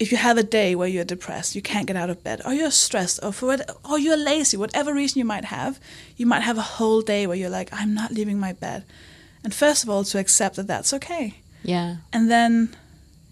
if 0.00 0.10
you 0.10 0.16
have 0.16 0.38
a 0.38 0.42
day 0.42 0.74
where 0.74 0.88
you're 0.88 1.04
depressed, 1.04 1.54
you 1.54 1.60
can't 1.60 1.86
get 1.86 1.94
out 1.94 2.08
of 2.08 2.24
bed, 2.24 2.40
or 2.46 2.54
you're 2.54 2.70
stressed, 2.70 3.20
or 3.22 3.32
for 3.32 3.46
what, 3.46 3.70
or 3.88 3.98
you're 3.98 4.16
lazy, 4.16 4.56
whatever 4.56 4.94
reason 4.94 5.18
you 5.18 5.26
might 5.26 5.44
have, 5.44 5.78
you 6.16 6.24
might 6.24 6.40
have 6.40 6.56
a 6.56 6.62
whole 6.62 7.02
day 7.02 7.26
where 7.26 7.36
you're 7.36 7.50
like, 7.50 7.68
I'm 7.70 7.92
not 7.92 8.10
leaving 8.10 8.40
my 8.40 8.54
bed. 8.54 8.84
And 9.44 9.54
first 9.54 9.84
of 9.84 9.90
all, 9.90 10.02
to 10.04 10.18
accept 10.18 10.56
that 10.56 10.66
that's 10.66 10.94
okay. 10.94 11.34
Yeah. 11.62 11.96
And 12.14 12.30
then, 12.30 12.74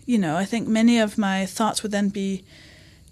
you 0.04 0.18
know, 0.18 0.36
I 0.36 0.44
think 0.44 0.68
many 0.68 0.98
of 0.98 1.16
my 1.16 1.46
thoughts 1.46 1.82
would 1.82 1.92
then 1.92 2.10
be, 2.10 2.44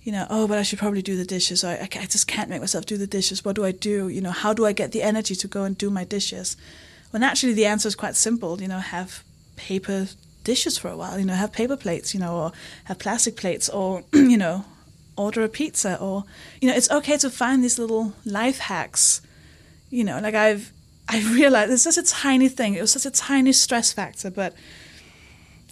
you 0.02 0.12
know, 0.12 0.26
oh, 0.28 0.46
but 0.46 0.58
I 0.58 0.62
should 0.62 0.78
probably 0.78 1.02
do 1.02 1.16
the 1.16 1.24
dishes. 1.24 1.64
Or 1.64 1.68
I, 1.68 1.88
I 1.90 2.06
just 2.06 2.26
can't 2.26 2.50
make 2.50 2.60
myself 2.60 2.84
do 2.84 2.98
the 2.98 3.06
dishes. 3.06 3.42
What 3.42 3.56
do 3.56 3.64
I 3.64 3.72
do? 3.72 4.08
You 4.08 4.20
know, 4.20 4.30
how 4.30 4.52
do 4.52 4.66
I 4.66 4.72
get 4.72 4.92
the 4.92 5.02
energy 5.02 5.34
to 5.34 5.48
go 5.48 5.64
and 5.64 5.76
do 5.76 5.88
my 5.88 6.04
dishes? 6.04 6.56
When 7.10 7.22
actually 7.22 7.54
the 7.54 7.66
answer 7.66 7.88
is 7.88 7.94
quite 7.94 8.16
simple. 8.16 8.60
You 8.60 8.68
know, 8.68 8.78
have 8.80 9.24
paper 9.56 10.08
dishes 10.52 10.74
for 10.78 10.88
a 10.90 10.96
while. 10.96 11.18
You 11.20 11.26
know, 11.28 11.34
have 11.34 11.52
paper 11.60 11.76
plates. 11.84 12.08
You 12.14 12.20
know, 12.20 12.34
or 12.42 12.48
have 12.88 12.98
plastic 12.98 13.34
plates, 13.42 13.68
or 13.68 13.88
you 14.32 14.38
know, 14.44 14.64
order 15.16 15.42
a 15.44 15.48
pizza. 15.48 15.92
Or 16.00 16.24
you 16.60 16.68
know, 16.68 16.76
it's 16.78 16.90
okay 16.98 17.16
to 17.18 17.30
find 17.30 17.62
these 17.64 17.78
little 17.82 18.04
life 18.24 18.58
hacks. 18.72 19.20
You 19.90 20.04
know, 20.08 20.18
like 20.20 20.34
I've 20.46 20.72
I 21.08 21.16
realized 21.40 21.70
it's 21.72 21.82
such 21.90 21.98
a 21.98 22.02
tiny 22.22 22.48
thing. 22.48 22.74
It 22.74 22.80
was 22.80 22.92
such 22.92 23.06
a 23.06 23.10
tiny 23.28 23.52
stress 23.52 23.92
factor, 23.92 24.30
but 24.30 24.52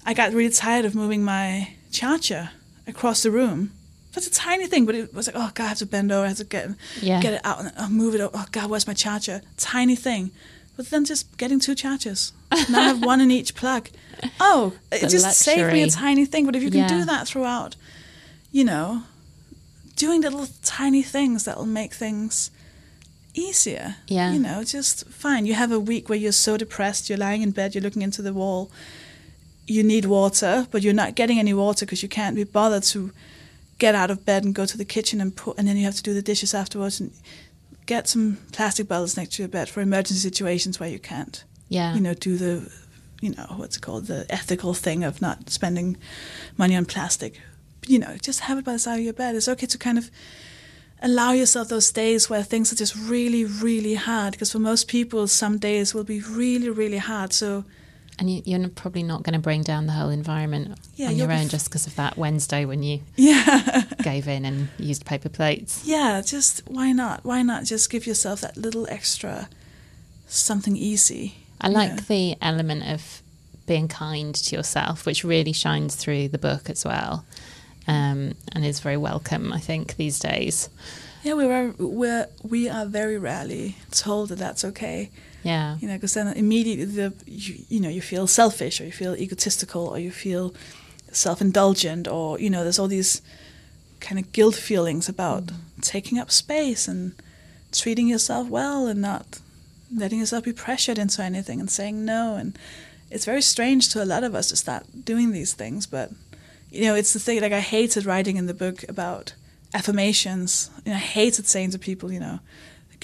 I 0.06 0.12
got 0.14 0.32
really 0.32 0.50
tired 0.54 0.84
of 0.84 0.94
moving 0.94 1.22
my 1.24 1.70
charger 1.90 2.50
across 2.87 3.22
the 3.22 3.30
room. 3.30 3.72
That's 4.12 4.28
a 4.28 4.30
tiny 4.30 4.66
thing, 4.68 4.87
but 4.87 4.94
it 4.94 5.12
was 5.12 5.26
like, 5.26 5.37
oh 5.37 5.50
god, 5.54 5.64
I 5.64 5.68
have 5.68 5.78
to 5.78 5.87
bend 5.87 6.12
over, 6.12 6.24
I 6.24 6.28
have 6.28 6.37
to 6.38 6.44
get 6.44 6.68
Yeah. 7.02 7.20
get 7.20 7.32
it 7.34 7.40
out, 7.44 7.58
and 7.60 7.72
oh, 7.78 7.88
move 7.88 8.14
it. 8.14 8.20
Over. 8.20 8.30
Oh 8.38 8.46
god, 8.52 8.70
where's 8.70 8.87
my 8.87 8.94
charger? 8.94 9.40
Tiny 9.56 9.96
thing, 9.96 10.30
but 10.76 10.90
then 10.90 11.04
just 11.04 11.37
getting 11.37 11.60
two 11.60 11.74
chargers. 11.74 12.32
now 12.70 12.80
I 12.80 12.84
have 12.84 13.02
one 13.04 13.20
in 13.20 13.30
each 13.30 13.54
plug. 13.54 13.88
Oh, 14.40 14.72
it 14.92 15.00
The 15.02 15.08
just 15.08 15.38
saved 15.38 15.72
me 15.72 15.82
a 15.82 15.90
tiny 15.90 16.24
thing. 16.26 16.46
But 16.46 16.56
if 16.56 16.62
you 16.62 16.70
can 16.70 16.80
Yeah. 16.80 16.88
do 16.88 17.04
that 17.04 17.26
throughout, 17.28 17.76
you 18.52 18.64
know, 18.64 19.02
doing 19.96 20.20
little 20.22 20.48
tiny 20.62 21.02
things 21.02 21.44
that'll 21.44 21.66
make 21.66 21.94
things 21.94 22.50
easier. 23.34 23.96
Yeah. 24.06 24.32
You 24.32 24.38
know, 24.38 24.62
just 24.64 25.06
fine. 25.08 25.46
You 25.46 25.54
have 25.54 25.72
a 25.72 25.80
week 25.80 26.08
where 26.08 26.18
you're 26.18 26.32
so 26.32 26.56
depressed, 26.56 27.08
you're 27.08 27.18
lying 27.18 27.42
in 27.42 27.50
bed, 27.50 27.74
you're 27.74 27.82
looking 27.82 28.02
into 28.02 28.22
the 28.22 28.32
wall, 28.32 28.70
you 29.66 29.82
need 29.82 30.04
water, 30.04 30.66
but 30.70 30.82
you're 30.82 30.94
not 30.94 31.14
getting 31.14 31.38
any 31.38 31.54
water 31.54 31.84
because 31.87 32.02
you 32.02 32.08
can't 32.08 32.37
be 32.37 32.44
bothered 32.44 32.82
to 32.84 33.12
get 33.78 33.94
out 33.94 34.10
of 34.10 34.24
bed 34.24 34.44
and 34.44 34.54
go 34.54 34.64
to 34.66 34.78
the 34.78 34.84
kitchen 34.84 35.20
and 35.20 35.34
put, 35.34 35.58
and 35.58 35.66
then 35.66 35.76
you 35.76 35.84
have 35.84 35.96
to 35.96 36.02
do 36.02 36.14
the 36.14 36.22
dishes 36.22 36.54
afterwards 36.54 37.00
and 37.00 37.10
get 37.87 38.09
some 38.09 38.38
plastic 38.53 38.88
bottles 38.88 39.16
next 39.16 39.35
to 39.35 39.42
your 39.42 39.49
bed 39.49 39.68
for 39.68 39.81
emergency 39.81 40.20
situations 40.20 40.81
where 40.81 40.88
you 40.88 40.99
can't, 40.99 41.44
Yeah. 41.68 41.94
you 41.94 42.01
know, 42.01 42.14
do 42.14 42.37
the, 42.37 42.70
you 43.20 43.31
know, 43.35 43.47
what's 43.57 43.77
it 43.77 43.83
called, 43.83 44.07
the 44.07 44.27
ethical 44.31 44.75
thing 44.75 45.05
of 45.05 45.20
not 45.20 45.51
spending 45.51 45.97
money 46.57 46.77
on 46.77 46.85
plastic. 46.87 47.40
You 47.87 47.99
know, 47.99 48.16
just 48.23 48.40
have 48.40 48.59
it 48.59 48.64
by 48.64 48.73
the 48.73 48.79
side 48.79 48.99
of 48.99 49.05
your 49.05 49.12
bed. 49.12 49.35
It's 49.37 49.49
okay 49.49 49.66
to 49.66 49.79
kind 49.79 49.99
of 49.99 50.11
allow 51.03 51.33
yourself 51.33 51.68
those 51.68 51.92
days 51.92 52.31
where 52.31 52.42
things 52.42 52.73
are 52.73 52.77
just 52.77 52.97
really, 52.97 53.44
really 53.44 53.94
hard. 53.94 54.33
Because 54.33 54.53
for 54.53 54.59
most 54.59 54.88
people, 54.88 55.27
some 55.29 55.59
days 55.59 55.92
will 55.92 56.05
be 56.05 56.20
really, 56.20 56.70
really 56.70 56.97
hard. 56.99 57.33
So 57.35 57.64
And 58.18 58.31
you, 58.31 58.42
you're 58.44 58.68
probably 58.68 59.03
not 59.03 59.24
going 59.24 59.33
to 59.35 59.40
bring 59.40 59.62
down 59.62 59.87
the 59.87 59.92
whole 59.92 60.11
environment 60.11 60.79
Yeah, 60.94 61.09
on 61.09 61.16
your 61.16 61.33
own 61.33 61.46
f- 61.46 61.50
just 61.50 61.68
because 61.68 61.87
of 61.88 61.96
that 61.96 62.16
Wednesday 62.16 62.64
when 62.64 62.83
you 62.85 63.00
yeah, 63.16 63.83
gave 64.03 64.29
in 64.29 64.44
and 64.44 64.68
used 64.79 65.05
paper 65.05 65.29
plates. 65.29 65.83
yeah. 65.85 66.22
Just 66.24 66.62
why 66.68 66.92
not? 66.92 67.24
Why 67.24 67.42
not 67.42 67.64
just 67.64 67.90
give 67.90 68.07
yourself 68.07 68.40
that 68.42 68.57
little 68.57 68.87
extra 68.88 69.48
something 70.29 70.77
easy? 70.77 71.35
I 71.61 71.68
like 71.68 72.07
the 72.09 72.37
element 72.40 72.85
of 72.88 73.22
being 73.66 73.88
kind 73.88 74.35
to 74.35 74.57
yourself, 74.57 75.07
which 75.07 75.24
really 75.24 75.53
shines 75.53 75.96
through 75.96 76.29
the 76.29 76.38
book 76.38 76.68
as 76.68 76.85
well, 76.85 77.24
um, 77.88 78.35
and 78.53 78.64
is 78.64 78.81
very 78.81 78.96
welcome. 78.96 79.53
I 79.53 79.59
think 79.59 79.96
these 79.96 80.18
days. 80.18 80.68
Yeah, 81.22 81.35
we 81.35 81.46
were 81.46 81.74
we're, 81.79 82.29
we 82.42 82.68
are 82.68 82.85
very 82.85 83.16
rarely 83.18 83.77
told 83.90 84.29
that 84.29 84.38
that's 84.38 84.64
okay. 84.64 85.11
Yeah, 85.44 85.76
You 85.80 85.88
know, 85.88 85.94
because 85.94 86.14
then 86.14 86.28
immediately 86.28 86.87
the 86.87 87.12
you, 87.26 87.64
you 87.68 87.80
know 87.80 87.88
you 87.88 88.00
feel 88.00 88.26
selfish 88.26 88.80
or 88.80 88.85
you 88.85 88.92
feel 88.92 89.14
egotistical 89.14 89.87
or 89.87 89.98
you 89.98 90.11
feel 90.11 90.54
self-indulgent 91.12 92.09
or 92.09 92.40
you 92.40 92.50
know 92.50 92.62
there's 92.62 92.78
all 92.78 92.88
these 92.88 93.22
kind 94.00 94.18
of 94.18 94.33
guilt 94.33 94.54
feelings 94.54 95.09
about 95.09 95.46
mm. 95.46 95.57
taking 95.80 96.18
up 96.18 96.30
space 96.30 96.88
and 96.88 97.12
treating 97.72 98.09
yourself 98.09 98.48
well 98.48 98.87
and 98.87 99.00
not 99.00 99.40
letting 99.94 100.18
yourself 100.18 100.44
be 100.44 100.52
pressured 100.52 100.98
into 100.98 101.22
anything 101.22 101.61
and 101.61 101.70
saying 101.70 102.04
no. 102.04 102.37
And 102.37 102.59
it's 103.11 103.24
very 103.24 103.42
strange 103.42 103.88
to 103.90 104.02
a 104.02 104.04
lot 104.04 104.24
of 104.24 104.35
us 104.35 104.48
to 104.48 104.57
start 104.57 104.85
doing 105.04 105.30
these 105.30 105.52
things 105.54 105.87
but 105.87 106.11
you 106.70 106.83
know 106.83 106.94
it's 106.94 107.12
the 107.12 107.20
thing 107.20 107.40
like 107.40 107.52
I 107.52 107.61
hated 107.61 108.04
writing 108.04 108.37
in 108.37 108.46
the 108.46 108.54
book 108.54 108.85
about 108.88 109.35
affirmations 109.72 110.70
you 110.85 110.90
know, 110.90 110.96
I 110.96 111.00
hated 111.00 111.46
saying 111.46 111.70
to 111.70 111.78
people 111.78 112.11
you 112.12 112.18
know 112.18 112.40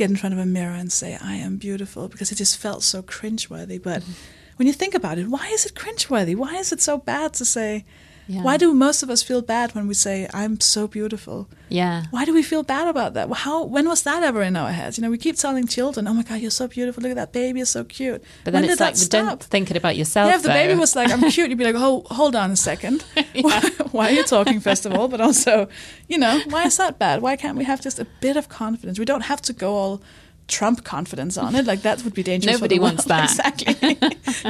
get 0.01 0.09
in 0.09 0.17
front 0.17 0.33
of 0.33 0.39
a 0.39 0.47
mirror 0.47 0.73
and 0.73 0.91
say 0.91 1.19
I 1.21 1.35
am 1.35 1.59
beautiful 1.59 2.09
because 2.09 2.33
it 2.33 2.37
just 2.37 2.57
felt 2.57 2.83
so 2.83 3.03
cringeworthy. 3.03 3.81
But 3.83 4.01
mm-hmm. 4.01 4.13
when 4.57 4.67
you 4.67 4.73
think 4.73 4.95
about 4.95 5.19
it 5.19 5.29
why 5.29 5.47
is 5.49 5.67
it 5.67 5.75
cringeworthy? 5.75 6.35
Why 6.35 6.57
is 6.57 6.73
it 6.73 6.81
so 6.81 6.97
bad 6.97 7.35
to 7.35 7.45
say 7.45 7.85
yeah. 8.31 8.43
why 8.43 8.57
do 8.57 8.73
most 8.73 9.03
of 9.03 9.11
us 9.11 9.23
feel 9.23 9.43
bad 9.43 9.75
when 9.75 9.89
we 9.89 9.95
say 9.95 10.29
I'm 10.33 10.61
so 10.61 10.87
beautiful? 10.87 11.49
Yeah, 11.69 12.05
Why 12.11 12.25
do 12.25 12.33
we 12.33 12.43
feel 12.43 12.63
bad 12.63 12.87
about 12.89 13.15
that? 13.15 13.31
How 13.33 13.65
when 13.65 13.89
was 13.89 14.03
that 14.03 14.23
ever 14.23 14.43
in 14.43 14.57
our 14.57 14.73
heads? 14.73 14.99
You 14.99 15.03
know, 15.03 15.11
we 15.11 15.19
keep 15.19 15.37
telling 15.37 15.67
children, 15.67 16.07
"Oh 16.09 16.15
my 16.15 16.23
God, 16.23 16.41
you're 16.41 16.51
so 16.51 16.67
beautiful! 16.67 17.03
Look 17.03 17.11
at 17.11 17.17
that 17.17 17.33
baby, 17.33 17.59
you're 17.61 17.67
so 17.67 17.85
cute." 17.85 18.23
but 18.45 18.53
then 18.53 18.63
when 18.63 18.71
it's 18.71 18.81
like 18.81 18.95
don't 18.95 19.41
stop? 19.41 19.43
think 19.43 19.71
it 19.71 19.77
about 19.77 19.97
yourself. 19.97 20.31
Yeah, 20.31 20.37
if 20.37 20.43
the 20.43 20.49
baby 20.49 20.75
was 20.75 20.95
like, 20.97 21.11
"I'm 21.11 21.23
cute," 21.31 21.49
you'd 21.51 21.59
be 21.59 21.65
like, 21.65 21.77
"Oh, 21.77 22.03
hold 22.07 22.35
on 22.37 22.51
a 22.51 22.57
second. 22.57 23.03
why 23.93 24.07
are 24.09 24.13
you 24.13 24.25
talking, 24.25 24.61
first 24.61 24.87
of 24.87 24.93
all? 24.95 25.09
But 25.09 25.21
also, 25.21 25.69
you 26.09 26.19
know, 26.19 26.41
why 26.49 26.65
is 26.67 26.77
that 26.77 26.99
bad? 26.99 27.23
Why 27.23 27.37
can't 27.37 27.57
we 27.57 27.65
have 27.65 27.81
just 27.81 27.99
a 27.99 28.07
bit 28.21 28.37
of 28.37 28.49
confidence? 28.49 28.99
We 28.99 29.05
don't 29.05 29.27
have 29.33 29.43
to 29.43 29.53
go 29.53 29.75
all 29.75 30.03
Trump 30.51 30.85
confidence 30.85 31.39
on 31.39 31.55
it. 31.55 31.65
Like 31.65 31.83
that 31.83 32.03
would 32.05 32.13
be 32.15 32.23
dangerous. 32.23 32.57
for 32.57 32.61
Nobody 32.61 32.79
wants 32.79 33.07
world. 33.07 33.29
that. 33.39 33.63
exactly. 33.63 33.97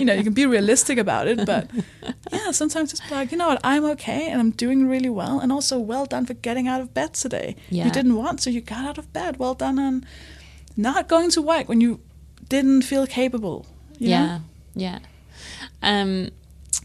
you 0.01 0.05
know, 0.07 0.15
you 0.15 0.25
can 0.25 0.33
be 0.33 0.47
realistic 0.47 0.99
about 0.99 1.29
it, 1.29 1.45
but 1.47 1.71
yeah, 2.33 2.51
sometimes 2.51 2.91
just 2.91 3.09
be 3.09 3.15
like, 3.15 3.31
you 3.33 3.39
know 3.39 3.49
what, 3.49 3.61
I'm 3.63 3.85
okay 3.95 4.29
and 4.31 4.41
I'm 4.41 4.51
doing 4.51 4.89
really 4.89 5.11
well, 5.11 5.39
and 5.41 5.53
also 5.53 5.79
well 5.79 6.07
done 6.07 6.27
for 6.27 6.35
getting 6.35 6.67
out 6.67 6.81
of 6.81 6.93
bed 6.95 7.15
today. 7.15 7.55
Yeah. 7.71 7.85
You 7.85 7.91
didn't 7.93 8.17
want, 8.17 8.41
so 8.41 8.51
you 8.51 8.61
got 8.61 8.85
out 8.85 8.99
of 8.99 9.13
bed. 9.13 9.37
Well 9.39 9.55
done 9.55 9.79
on 9.79 10.05
not 10.77 11.09
going 11.09 11.31
to 11.31 11.43
work 11.43 11.69
when 11.69 11.81
you 11.81 12.01
didn't 12.49 12.83
feel 12.83 13.07
capable. 13.07 13.67
You 13.99 14.09
yeah, 14.11 14.27
Know? 14.27 14.41
yeah. 14.75 14.99
Um, 15.83 16.31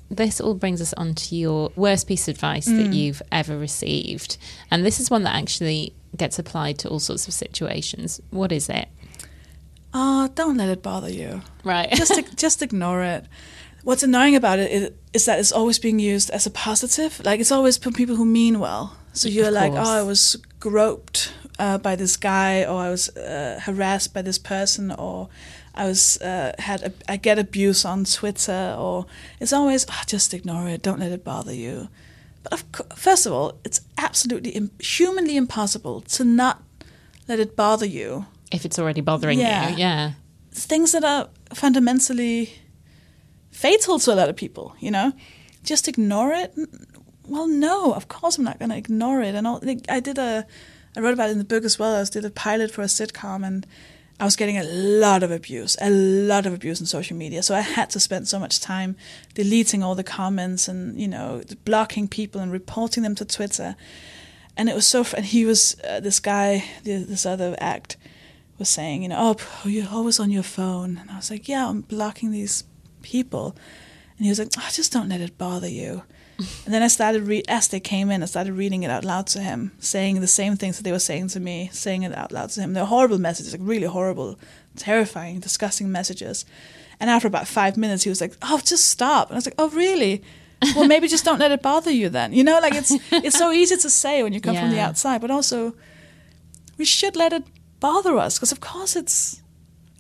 this 0.10 0.40
all 0.40 0.54
brings 0.54 0.82
us 0.82 0.94
on 0.94 1.16
to 1.16 1.36
your 1.36 1.72
worst 1.76 2.08
piece 2.08 2.28
of 2.28 2.36
advice 2.36 2.66
that 2.66 2.90
Mm. 2.92 2.94
you've 2.96 3.22
ever 3.32 3.58
received, 3.58 4.38
and 4.70 4.86
this 4.86 5.00
is 5.00 5.10
one 5.10 5.24
that 5.24 5.36
actually 5.36 5.94
gets 6.16 6.40
applied 6.40 6.78
to 6.80 6.90
all 6.90 7.00
sorts 7.00 7.28
of 7.28 7.34
situations. 7.34 8.22
What 8.30 8.52
is 8.52 8.70
it? 8.70 8.88
Oh, 9.98 10.28
don't 10.36 10.58
let 10.58 10.68
it 10.68 10.84
bother 10.84 11.10
you. 11.10 11.42
Right. 11.64 11.90
just 11.90 12.36
just 12.36 12.62
ignore 12.62 13.02
it. 13.02 13.26
What's 13.86 14.04
annoying 14.04 14.36
about 14.36 14.60
it 14.60 14.70
is, 14.70 14.92
is 15.14 15.26
that 15.26 15.40
it's 15.40 15.54
always 15.54 15.80
being 15.80 16.00
used 16.00 16.30
as 16.32 16.46
a 16.46 16.50
positive. 16.50 17.22
Like 17.24 17.40
it's 17.40 17.52
always 17.52 17.78
for 17.78 17.92
people 17.92 18.18
who 18.18 18.26
mean 18.26 18.60
well. 18.60 18.98
So 19.14 19.30
you're 19.30 19.52
like, 19.52 19.72
oh, 19.72 20.00
I 20.00 20.04
was 20.04 20.36
groped 20.60 21.32
uh, 21.58 21.78
by 21.78 21.96
this 21.96 22.18
guy, 22.18 22.66
or 22.66 22.82
I 22.82 22.90
was 22.90 23.16
uh, 23.16 23.62
harassed 23.64 24.14
by 24.14 24.22
this 24.22 24.38
person, 24.38 24.92
or 24.92 25.30
I 25.74 25.86
was 25.88 26.22
uh, 26.22 26.52
had 26.60 26.84
a, 26.84 26.92
I 27.08 27.16
get 27.16 27.40
abuse 27.40 27.86
on 27.86 28.04
Twitter, 28.04 28.76
or 28.78 29.06
it's 29.40 29.54
always 29.54 29.86
oh, 29.90 30.04
just 30.08 30.34
ignore 30.34 30.68
it. 30.68 30.82
Don't 30.82 31.00
let 31.00 31.14
it 31.14 31.24
bother 31.24 31.54
you. 31.54 31.88
But 32.44 32.52
of 32.52 32.72
co- 32.74 32.96
first 32.96 33.26
of 33.26 33.32
all, 33.32 33.54
it's 33.64 33.80
absolutely 33.98 34.52
Im- 34.52 34.72
humanly 34.80 35.38
impossible 35.38 36.02
to 36.02 36.26
not 36.26 36.62
let 37.30 37.40
it 37.40 37.56
bother 37.56 37.86
you 37.86 38.26
if 38.56 38.66
it's 38.66 38.80
already 38.80 39.02
bothering 39.02 39.40
Yeah. 39.40 39.70
you, 39.70 39.78
yeah. 39.78 40.12
things 40.52 40.92
that 40.94 41.04
are 41.04 41.30
fundamentally 41.54 42.50
fatal 43.52 44.00
to 44.00 44.14
a 44.14 44.16
lot 44.16 44.30
of 44.30 44.36
people, 44.36 44.76
you 44.80 44.92
know? 44.92 45.12
Just 45.64 45.88
ignore 45.88 46.32
it? 46.34 46.54
Well, 47.28 47.48
no, 47.48 47.94
of 47.94 48.08
course 48.08 48.38
I'm 48.38 48.44
not 48.44 48.60
going 48.60 48.70
to 48.70 48.78
ignore 48.78 49.22
it. 49.22 49.36
And 49.36 49.48
all, 49.48 49.60
like, 49.64 49.86
I 49.90 50.00
did 50.00 50.18
a, 50.18 50.46
I 50.96 51.00
wrote 51.00 51.14
about 51.14 51.30
it 51.30 51.34
in 51.34 51.38
the 51.40 51.44
book 51.46 51.64
as 51.64 51.80
well. 51.80 51.96
I 51.96 52.00
was, 52.00 52.10
did 52.10 52.26
a 52.26 52.30
pilot 52.30 52.72
for 52.72 52.82
a 52.82 52.86
sitcom 52.86 53.46
and 53.46 53.66
I 54.20 54.24
was 54.26 54.36
getting 54.36 54.58
a 54.58 54.64
lot 54.64 55.24
of 55.24 55.32
abuse, 55.32 55.76
a 55.82 55.90
lot 55.90 56.46
of 56.46 56.54
abuse 56.54 56.80
on 56.80 56.86
social 56.88 57.18
media. 57.18 57.44
So 57.44 57.56
I 57.56 57.62
had 57.62 57.90
to 57.92 58.00
spend 58.00 58.28
so 58.28 58.40
much 58.40 58.62
time 58.62 58.96
deleting 59.34 59.84
all 59.84 59.96
the 59.96 60.04
comments 60.06 60.68
and, 60.68 61.00
you 61.00 61.08
know, 61.08 61.42
blocking 61.66 62.08
people 62.08 62.40
and 62.40 62.52
reporting 62.52 63.04
them 63.04 63.16
to 63.16 63.26
Twitter. 63.26 63.76
And 64.56 64.70
it 64.70 64.76
was 64.76 64.88
so, 64.88 65.04
fr- 65.04 65.18
and 65.18 65.26
he 65.26 65.46
was, 65.46 65.76
uh, 65.90 66.00
this 66.00 66.20
guy, 66.22 66.64
this 66.84 67.26
other 67.26 67.56
act, 67.60 67.98
was 68.58 68.70
saying, 68.70 69.04
you 69.04 69.10
know, 69.10 69.18
oh, 69.20 69.46
oh, 69.64 69.70
you're 69.70 69.90
always 69.90 70.20
on 70.20 70.32
your 70.32 70.44
phone. 70.44 70.98
And 70.98 71.12
I 71.12 71.18
was 71.18 71.30
like, 71.30 71.48
yeah, 71.48 71.68
I'm 71.68 71.82
blocking 71.82 72.32
these 72.32 72.64
people. 73.02 73.56
And 74.18 74.26
he 74.26 74.30
was 74.30 74.40
like, 74.40 74.50
oh, 74.58 74.70
just 74.72 74.94
don't 74.94 75.10
let 75.10 75.22
it 75.22 75.38
bother 75.38 75.68
you. 75.68 76.04
and 76.38 76.74
then 76.74 76.84
I 76.84 76.88
started, 76.88 77.24
re- 77.24 77.44
as 77.48 77.68
they 77.68 77.80
came 77.80 78.10
in, 78.12 78.24
I 78.24 78.26
started 78.26 78.54
reading 78.54 78.84
it 78.84 78.92
out 78.92 79.06
loud 79.06 79.28
to 79.28 79.40
him, 79.40 79.72
saying 79.80 80.20
the 80.20 80.28
same 80.28 80.56
things 80.56 80.78
that 80.78 80.84
they 80.84 80.92
were 80.92 81.00
saying 81.00 81.30
to 81.30 81.40
me, 81.40 81.70
saying 81.72 82.04
it 82.04 82.16
out 82.16 82.32
loud 82.32 82.50
to 82.52 82.62
him. 82.62 82.74
They're 82.74 82.86
horrible 82.86 83.20
messages, 83.20 83.54
like 83.54 83.62
really 83.64 83.88
horrible, 83.88 84.40
terrifying, 84.76 85.40
disgusting 85.40 85.92
messages. 85.92 86.46
And 87.00 87.10
after 87.10 87.28
about 87.28 87.48
five 87.48 87.78
minutes, 87.78 88.04
he 88.04 88.10
was 88.10 88.22
like, 88.22 88.34
oh, 88.42 88.60
just 88.64 88.86
stop. 88.86 89.30
And 89.30 89.36
I 89.36 89.38
was 89.38 89.46
like, 89.46 89.56
oh, 89.58 89.70
really? 89.70 90.24
well, 90.76 90.88
maybe 90.88 91.08
just 91.08 91.26
don't 91.26 91.40
let 91.40 91.52
it 91.52 91.62
bother 91.62 91.92
you 91.92 92.10
then. 92.10 92.34
You 92.34 92.44
know, 92.44 92.60
like 92.60 92.74
it's 92.74 92.92
it's 93.12 93.38
so 93.38 93.52
easy 93.52 93.76
to 93.78 93.90
say 93.90 94.24
when 94.24 94.34
you 94.34 94.42
come 94.42 94.56
from 94.56 94.72
the 94.72 94.80
outside, 94.80 95.22
but 95.22 95.32
also 95.32 95.76
we 96.78 96.86
should 96.86 97.16
let 97.16 97.34
it 97.34 97.44
bother 97.80 98.18
us 98.18 98.38
because 98.38 98.52
of 98.52 98.60
course 98.60 98.96
it's 98.96 99.42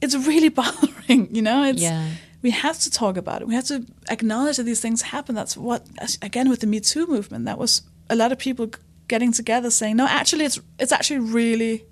it's 0.01 0.15
really 0.15 0.49
bothering. 0.61 1.33
You 1.35 1.41
know, 1.41 1.63
it's 1.63 1.81
Yeah. 1.81 2.09
we 2.41 2.51
have 2.51 2.79
to 2.79 2.91
talk 2.91 3.17
about 3.17 3.41
it. 3.41 3.47
We 3.47 3.55
have 3.55 3.65
to 3.67 3.85
acknowledge 4.09 4.57
that 4.57 4.63
these 4.63 4.81
things 4.81 5.01
happen. 5.01 5.35
That's 5.35 5.55
what 5.57 5.85
again 6.21 6.49
with 6.49 6.59
the 6.61 6.67
Me 6.67 6.79
Too 6.79 7.07
movement. 7.07 7.45
That 7.45 7.57
was 7.57 7.81
a 8.09 8.15
lot 8.15 8.31
of 8.31 8.37
people 8.37 8.69
getting 9.07 9.31
together 9.31 9.69
saying, 9.71 9.95
no, 9.97 10.05
actually, 10.07 10.45
it's 10.45 10.59
it's 10.79 10.91
actually 10.91 11.19
really 11.19 11.85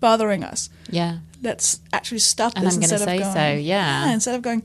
bothering 0.00 0.44
us 0.44 0.68
Yeah. 0.90 1.18
let's 1.42 1.80
actually 1.90 2.18
stop 2.18 2.52
And 2.56 2.66
this 2.66 2.76
I'm 2.76 2.82
instead 2.82 3.00
say 3.00 3.16
of 3.18 3.24
so, 3.24 3.32
going, 3.34 3.64
yeah. 3.64 4.12
instead 4.12 4.34
of 4.34 4.42
going 4.42 4.62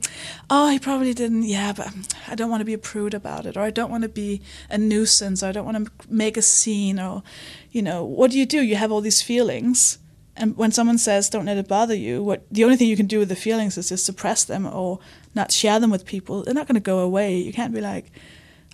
oh 0.50 0.68
he 0.68 0.78
probably 0.78 1.14
didn't 1.14 1.44
yeah 1.44 1.72
but 1.72 1.88
i 2.28 2.34
don't 2.34 2.50
want 2.50 2.60
to 2.60 2.64
be 2.66 2.74
a 2.74 2.78
prude 2.78 3.14
about 3.14 3.46
it 3.46 3.56
or 3.56 3.60
i 3.62 3.70
don't 3.70 3.90
want 3.90 4.02
to 4.02 4.08
be 4.10 4.42
a 4.68 4.76
nuisance 4.76 5.42
or 5.42 5.46
i 5.46 5.52
don't 5.52 5.64
want 5.64 5.78
to 5.82 5.90
make 6.10 6.36
a 6.36 6.42
scene 6.42 6.98
or 7.00 7.22
you 7.70 7.80
know 7.80 8.04
what 8.04 8.30
do 8.32 8.38
you 8.38 8.44
do 8.44 8.60
you 8.60 8.76
have 8.76 8.92
all 8.92 9.00
these 9.00 9.22
feelings 9.22 9.98
and 10.40 10.56
when 10.56 10.72
someone 10.72 10.98
says 10.98 11.30
don't 11.30 11.44
let 11.44 11.56
it 11.56 11.68
bother 11.68 11.94
you 11.94 12.22
what 12.22 12.44
the 12.50 12.64
only 12.64 12.76
thing 12.76 12.88
you 12.88 12.96
can 12.96 13.06
do 13.06 13.18
with 13.18 13.28
the 13.28 13.36
feelings 13.36 13.78
is 13.78 13.88
just 13.88 14.04
suppress 14.04 14.44
them 14.44 14.66
or 14.66 14.98
not 15.34 15.52
share 15.52 15.78
them 15.78 15.90
with 15.90 16.04
people 16.04 16.42
they're 16.42 16.54
not 16.54 16.66
going 16.66 16.74
to 16.74 16.80
go 16.80 16.98
away 16.98 17.36
you 17.36 17.52
can't 17.52 17.74
be 17.74 17.80
like 17.80 18.10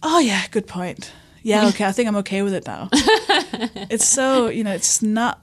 oh 0.03 0.19
yeah 0.19 0.43
good 0.51 0.67
point 0.67 1.13
yeah 1.43 1.67
okay 1.69 1.85
i 1.85 1.93
think 1.93 2.09
i'm 2.09 2.17
okay 2.17 2.43
with 2.43 2.55
it 2.55 2.67
now 2.67 2.89
it's 3.91 4.07
so 4.07 4.49
you 4.49 4.65
know 4.65 4.73
it's 4.73 5.03
not 5.03 5.43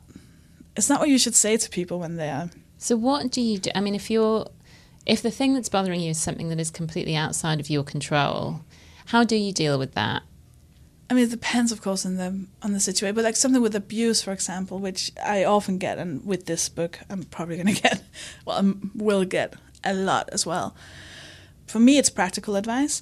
it's 0.75 0.89
not 0.89 0.99
what 0.99 1.09
you 1.09 1.17
should 1.17 1.35
say 1.35 1.57
to 1.57 1.69
people 1.69 1.99
when 1.99 2.15
they're 2.15 2.49
So 2.77 2.95
what 2.95 3.31
do 3.31 3.41
you 3.41 3.59
do? 3.59 3.71
I 3.75 3.79
mean, 3.79 3.95
if 3.95 4.09
you're, 4.09 4.47
if 5.05 5.21
the 5.21 5.31
thing 5.31 5.53
that's 5.53 5.69
bothering 5.69 6.01
you 6.01 6.11
is 6.11 6.17
something 6.17 6.49
that 6.49 6.59
is 6.59 6.71
completely 6.71 7.15
outside 7.15 7.59
of 7.59 7.69
your 7.69 7.83
control, 7.83 8.61
how 9.07 9.23
do 9.23 9.35
you 9.35 9.53
deal 9.53 9.77
with 9.79 9.93
that? 9.93 10.23
I 11.09 11.13
mean, 11.13 11.25
it 11.25 11.31
depends, 11.31 11.71
of 11.71 11.81
course, 11.81 12.05
on 12.05 12.15
the 12.15 12.45
on 12.61 12.73
the 12.73 12.79
situation. 12.79 13.15
But 13.15 13.23
like 13.23 13.35
something 13.35 13.61
with 13.61 13.75
abuse, 13.75 14.21
for 14.21 14.31
example, 14.31 14.79
which 14.79 15.11
I 15.23 15.43
often 15.43 15.77
get, 15.77 15.97
and 15.97 16.25
with 16.25 16.45
this 16.45 16.69
book, 16.69 16.99
I'm 17.09 17.23
probably 17.23 17.57
going 17.57 17.73
to 17.75 17.81
get, 17.81 18.03
well, 18.45 18.57
I 18.59 18.73
will 18.95 19.25
get 19.25 19.55
a 19.83 19.93
lot 19.93 20.29
as 20.31 20.45
well. 20.45 20.75
For 21.67 21.79
me, 21.79 21.97
it's 21.97 22.09
practical 22.09 22.55
advice. 22.55 23.01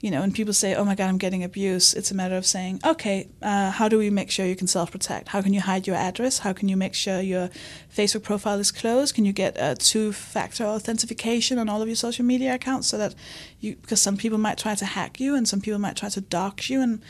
You 0.00 0.12
know, 0.12 0.20
when 0.20 0.32
people 0.32 0.52
say, 0.52 0.74
"Oh 0.74 0.84
my 0.84 0.94
God, 0.94 1.08
I'm 1.08 1.18
getting 1.18 1.42
abuse," 1.42 1.92
it's 1.92 2.10
a 2.10 2.14
matter 2.14 2.36
of 2.36 2.46
saying, 2.46 2.80
"Okay, 2.84 3.28
uh, 3.42 3.72
how 3.72 3.88
do 3.88 3.98
we 3.98 4.10
make 4.10 4.30
sure 4.30 4.46
you 4.46 4.54
can 4.54 4.68
self-protect? 4.68 5.28
How 5.28 5.42
can 5.42 5.52
you 5.52 5.60
hide 5.60 5.86
your 5.86 5.96
address? 5.96 6.38
How 6.38 6.52
can 6.52 6.68
you 6.68 6.76
make 6.76 6.94
sure 6.94 7.20
your 7.20 7.50
Facebook 7.94 8.22
profile 8.22 8.60
is 8.60 8.70
closed? 8.70 9.14
Can 9.14 9.24
you 9.24 9.32
get 9.32 9.56
a 9.58 9.74
two-factor 9.74 10.64
authentication 10.64 11.58
on 11.58 11.68
all 11.68 11.82
of 11.82 11.88
your 11.88 11.96
social 11.96 12.24
media 12.24 12.54
accounts 12.54 12.86
so 12.86 12.96
that 12.98 13.14
you 13.60 13.74
because 13.76 14.00
some 14.00 14.16
people 14.16 14.38
might 14.38 14.58
try 14.58 14.74
to 14.76 14.84
hack 14.84 15.18
you 15.18 15.34
and 15.34 15.48
some 15.48 15.60
people 15.60 15.80
might 15.80 15.96
try 15.96 16.08
to 16.08 16.20
dox 16.20 16.70
you 16.70 16.80
and 16.80 17.02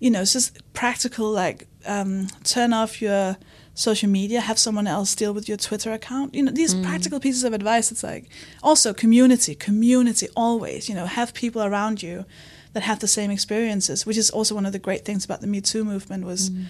you 0.00 0.10
know 0.10 0.20
it's 0.22 0.32
just 0.34 0.58
practical 0.74 1.30
like 1.30 1.66
um, 1.86 2.28
turn 2.42 2.72
off 2.72 3.00
your 3.00 3.36
social 3.74 4.08
media 4.08 4.40
have 4.40 4.58
someone 4.58 4.86
else 4.86 5.14
deal 5.14 5.34
with 5.34 5.48
your 5.48 5.58
twitter 5.58 5.92
account. 5.92 6.34
You 6.34 6.44
know 6.44 6.52
these 6.52 6.74
mm. 6.74 6.84
practical 6.84 7.20
pieces 7.20 7.44
of 7.44 7.52
advice 7.52 7.90
it's 7.90 8.02
like 8.02 8.28
also 8.62 8.94
community 8.94 9.54
community 9.54 10.28
always 10.36 10.88
you 10.88 10.94
know 10.94 11.06
have 11.06 11.34
people 11.34 11.62
around 11.62 12.02
you 12.02 12.24
that 12.72 12.84
have 12.84 13.00
the 13.00 13.08
same 13.08 13.30
experiences 13.30 14.06
which 14.06 14.16
is 14.16 14.30
also 14.30 14.54
one 14.54 14.66
of 14.66 14.72
the 14.72 14.78
great 14.78 15.04
things 15.04 15.24
about 15.24 15.40
the 15.40 15.46
me 15.46 15.60
too 15.60 15.84
movement 15.84 16.24
was 16.24 16.50
mm. 16.50 16.66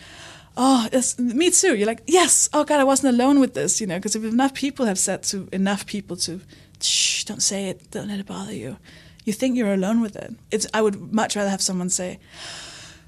oh 0.56 0.88
it's 0.92 1.18
me 1.18 1.50
too 1.50 1.76
you're 1.76 1.86
like 1.86 2.02
yes 2.06 2.48
oh 2.52 2.64
god 2.64 2.80
i 2.80 2.84
wasn't 2.84 3.14
alone 3.14 3.38
with 3.38 3.54
this 3.54 3.80
you 3.80 3.86
know 3.86 3.96
because 3.98 4.16
if 4.16 4.24
enough 4.24 4.54
people 4.54 4.86
have 4.86 4.98
said 4.98 5.22
to 5.22 5.48
enough 5.52 5.84
people 5.86 6.16
to 6.16 6.40
shh 6.80 7.24
don't 7.24 7.42
say 7.42 7.68
it 7.68 7.90
don't 7.90 8.08
let 8.08 8.18
it 8.18 8.26
bother 8.26 8.54
you 8.54 8.76
you 9.24 9.32
think 9.32 9.56
you're 9.56 9.72
alone 9.72 10.02
with 10.02 10.16
it. 10.16 10.34
It's 10.50 10.66
i 10.74 10.80
would 10.80 11.12
much 11.12 11.36
rather 11.36 11.50
have 11.50 11.62
someone 11.62 11.90
say 11.90 12.18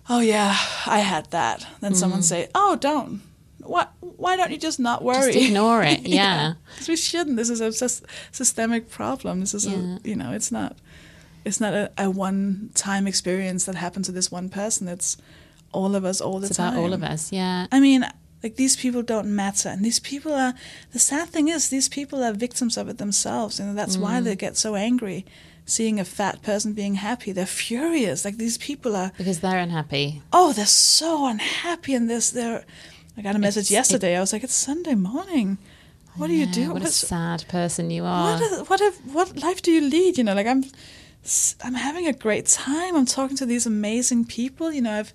oh 0.08 0.20
yeah 0.20 0.56
i 0.86 0.98
had 0.98 1.30
that 1.30 1.66
than 1.80 1.94
someone 1.94 2.20
mm. 2.20 2.24
say 2.24 2.48
oh 2.54 2.76
don't 2.76 3.22
what 3.68 3.92
why 4.00 4.36
don't 4.36 4.50
you 4.50 4.58
just 4.58 4.80
not 4.80 5.02
worry 5.02 5.32
Just 5.32 5.46
ignore 5.46 5.82
it. 5.82 6.00
Yeah. 6.06 6.54
'Cause 6.76 6.88
we 6.88 6.96
shouldn't 6.96 7.36
this 7.36 7.50
is 7.50 7.60
a 7.60 7.68
sys- 7.68 8.02
systemic 8.32 8.90
problem 8.90 9.40
this 9.40 9.54
is 9.54 9.66
Yeah. 9.66 9.98
a 10.04 10.08
you 10.08 10.16
know 10.16 10.32
it's 10.32 10.50
not 10.50 10.76
it's 11.44 11.60
not 11.60 11.74
a, 11.74 11.92
a 11.98 12.10
one 12.10 12.70
time 12.74 13.06
experience 13.06 13.64
that 13.66 13.74
happened 13.74 14.04
to 14.06 14.12
this 14.12 14.30
one 14.32 14.48
person 14.48 14.88
it's 14.88 15.16
all 15.72 15.94
of 15.94 16.04
us 16.04 16.20
all 16.20 16.38
the 16.40 16.48
time. 16.48 16.50
It's 16.50 16.56
time 16.56 16.72
about 16.72 16.82
all 16.82 16.92
of 16.92 17.02
us. 17.02 17.32
Yeah. 17.32 17.66
I 17.70 17.80
mean, 17.80 18.06
like 18.42 18.56
these 18.56 18.76
people 18.76 19.02
don't 19.02 19.34
matter, 19.34 19.68
and 19.68 19.84
these 19.84 20.00
people 20.00 20.32
are. 20.32 20.54
The 20.92 20.98
sad 20.98 21.28
thing 21.28 21.48
is, 21.48 21.68
these 21.68 21.88
people 21.88 22.22
are 22.24 22.32
victims 22.32 22.76
of 22.76 22.88
it 22.88 22.98
themselves, 22.98 23.60
and 23.60 23.76
that's 23.76 23.96
why 23.96 24.20
mm. 24.20 24.24
they 24.24 24.36
get 24.36 24.56
so 24.56 24.74
angry, 24.74 25.26
seeing 25.64 26.00
a 26.00 26.04
fat 26.04 26.42
person 26.42 26.72
being 26.72 26.94
happy. 26.94 27.32
They're 27.32 27.46
furious. 27.46 28.24
Like 28.24 28.38
these 28.38 28.58
people 28.58 28.96
are. 28.96 29.12
Because 29.18 29.40
they're 29.40 29.58
unhappy. 29.58 30.22
Oh, 30.32 30.52
they're 30.52 30.66
so 30.66 31.26
unhappy, 31.26 31.94
and 31.94 32.08
this. 32.08 32.30
They're. 32.30 32.64
I 33.16 33.22
got 33.22 33.34
a 33.34 33.38
message 33.38 33.66
It's- 33.66 33.70
yesterday. 33.70 34.16
I 34.16 34.20
was 34.20 34.32
like, 34.32 34.44
it's 34.44 34.54
Sunday 34.54 34.94
morning. 34.94 35.58
What 36.16 36.28
do 36.28 36.32
you 36.34 36.46
Yeah, 36.46 36.52
do? 36.52 36.72
What 36.72 36.82
a 36.82 36.86
sad 36.88 37.44
person 37.48 37.90
you 37.90 38.04
are. 38.04 38.38
what 38.38 38.42
a, 38.52 38.64
what 38.64 38.80
a, 38.80 38.90
what 39.12 39.42
life 39.42 39.60
do 39.62 39.70
you 39.70 39.82
lead? 39.82 40.16
You 40.18 40.24
know, 40.24 40.34
like 40.34 40.46
I'm 40.46 40.64
I'm 41.64 41.74
having 41.74 42.06
a 42.06 42.12
great 42.12 42.46
time. 42.46 42.96
I'm 42.96 43.04
talking 43.06 43.36
to 43.38 43.46
these 43.46 43.66
amazing 43.66 44.24
people. 44.26 44.72
You 44.72 44.82
know, 44.82 44.98
I've 45.00 45.12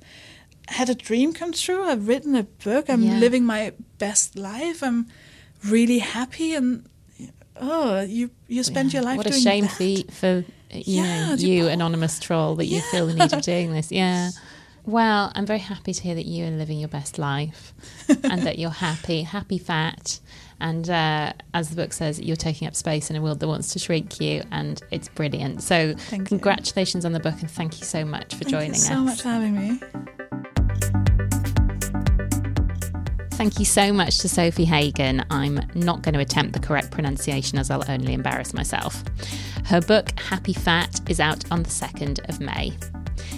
had 0.68 0.90
a 0.90 0.96
dream 0.96 1.34
come 1.34 1.54
true. 1.54 1.84
I've 1.84 2.08
written 2.08 2.36
a 2.36 2.44
book. 2.44 2.90
I'm 2.90 3.02
Yeah. 3.04 3.18
living 3.18 3.46
my 3.46 3.74
best 3.98 4.36
life. 4.38 4.84
I'm 4.84 5.08
really 5.66 6.00
happy 6.00 6.54
and 6.56 6.86
oh, 7.60 8.02
you 8.02 8.30
you 8.48 8.64
spend 8.64 8.94
your 8.94 9.04
life 9.04 9.18
what 9.18 9.28
a 9.28 9.32
shame 9.34 9.66
that. 9.66 9.72
for, 9.72 10.12
for 10.14 10.46
you 10.72 11.02
Yeah, 11.04 11.30
know 11.30 11.36
do- 11.38 11.48
you 11.48 11.68
anonymous 11.68 12.20
troll 12.20 12.56
that 12.56 12.66
you 12.66 12.82
feel 12.82 13.08
the 13.08 13.14
need 13.14 13.34
of 13.34 13.42
doing 13.54 13.72
this 13.74 13.92
yeah 13.92 14.32
well 14.86 15.32
i'm 15.36 15.46
very 15.46 15.60
happy 15.60 15.94
to 15.94 16.02
hear 16.02 16.16
that 16.16 16.26
you 16.26 16.46
are 16.46 16.52
living 16.52 16.80
your 16.80 16.90
best 16.90 17.18
life 17.20 17.74
and 18.10 18.42
that 18.44 18.58
you're 18.58 18.70
happy 18.70 19.22
happy 19.24 19.58
fat 19.58 20.20
and 20.60 20.90
uh, 20.92 21.34
as 21.56 21.70
the 21.70 21.76
book 21.76 21.92
says 21.92 22.20
you're 22.20 22.36
taking 22.36 22.68
up 22.68 22.76
space 22.76 23.10
in 23.10 23.16
a 23.16 23.22
world 23.22 23.40
that 23.40 23.48
wants 23.48 23.74
to 23.74 23.80
shrink 23.80 24.20
you 24.22 24.44
and 24.52 24.82
it's 24.92 25.08
brilliant 25.10 25.62
so 25.62 25.94
Thank 25.96 26.22
you. 26.22 26.26
congratulations 26.38 27.06
on 27.06 27.12
the 27.14 27.20
book 27.20 27.40
and 27.42 27.50
thank 27.50 27.80
you 27.80 27.86
so 27.86 28.06
much 28.06 28.36
for 28.36 28.44
Thank 28.44 28.50
joining 28.52 28.74
you 28.74 28.80
so 28.80 28.94
us 28.94 29.06
much 29.06 29.22
for 29.22 29.30
having 29.30 29.56
me. 29.56 29.80
Thank 33.42 33.58
you 33.58 33.66
so 33.66 33.92
much 33.92 34.20
to 34.20 34.28
Sofie 34.28 34.66
Hagen. 34.66 35.26
I'm 35.32 35.60
not 35.74 36.04
going 36.04 36.14
to 36.14 36.20
attempt 36.20 36.54
the 36.54 36.60
correct 36.60 36.92
pronunciation 36.92 37.58
as 37.58 37.72
I'll 37.72 37.84
only 37.90 38.14
embarrass 38.14 38.54
myself. 38.54 39.04
Her 39.66 39.82
book, 39.82 40.12
Happy 40.20 40.54
Fat, 40.54 41.02
is 41.10 41.20
out 41.20 41.50
on 41.52 41.64
the 41.64 41.70
2nd 41.70 42.30
of 42.30 42.40
May. 42.40 42.78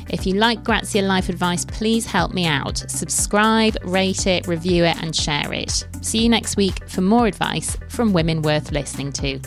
If 0.10 0.26
you 0.26 0.36
like 0.36 0.63
Grazia 0.63 1.02
Life 1.02 1.30
Advice, 1.30 1.66
please 1.66 2.06
help 2.06 2.34
me 2.34 2.46
out. 2.46 2.78
Subscribe, 2.89 3.78
rate 3.84 4.28
it, 4.28 4.48
review 4.48 4.84
it, 4.84 5.02
and 5.02 5.16
share 5.16 5.52
it. 5.54 5.86
See 6.02 6.24
you 6.24 6.30
next 6.30 6.58
week 6.58 6.88
for 6.88 7.02
more 7.02 7.28
advice 7.28 7.78
from 7.89 8.13
women 8.13 8.42
worth 8.42 8.72
listening 8.72 9.12
to. 9.13 9.39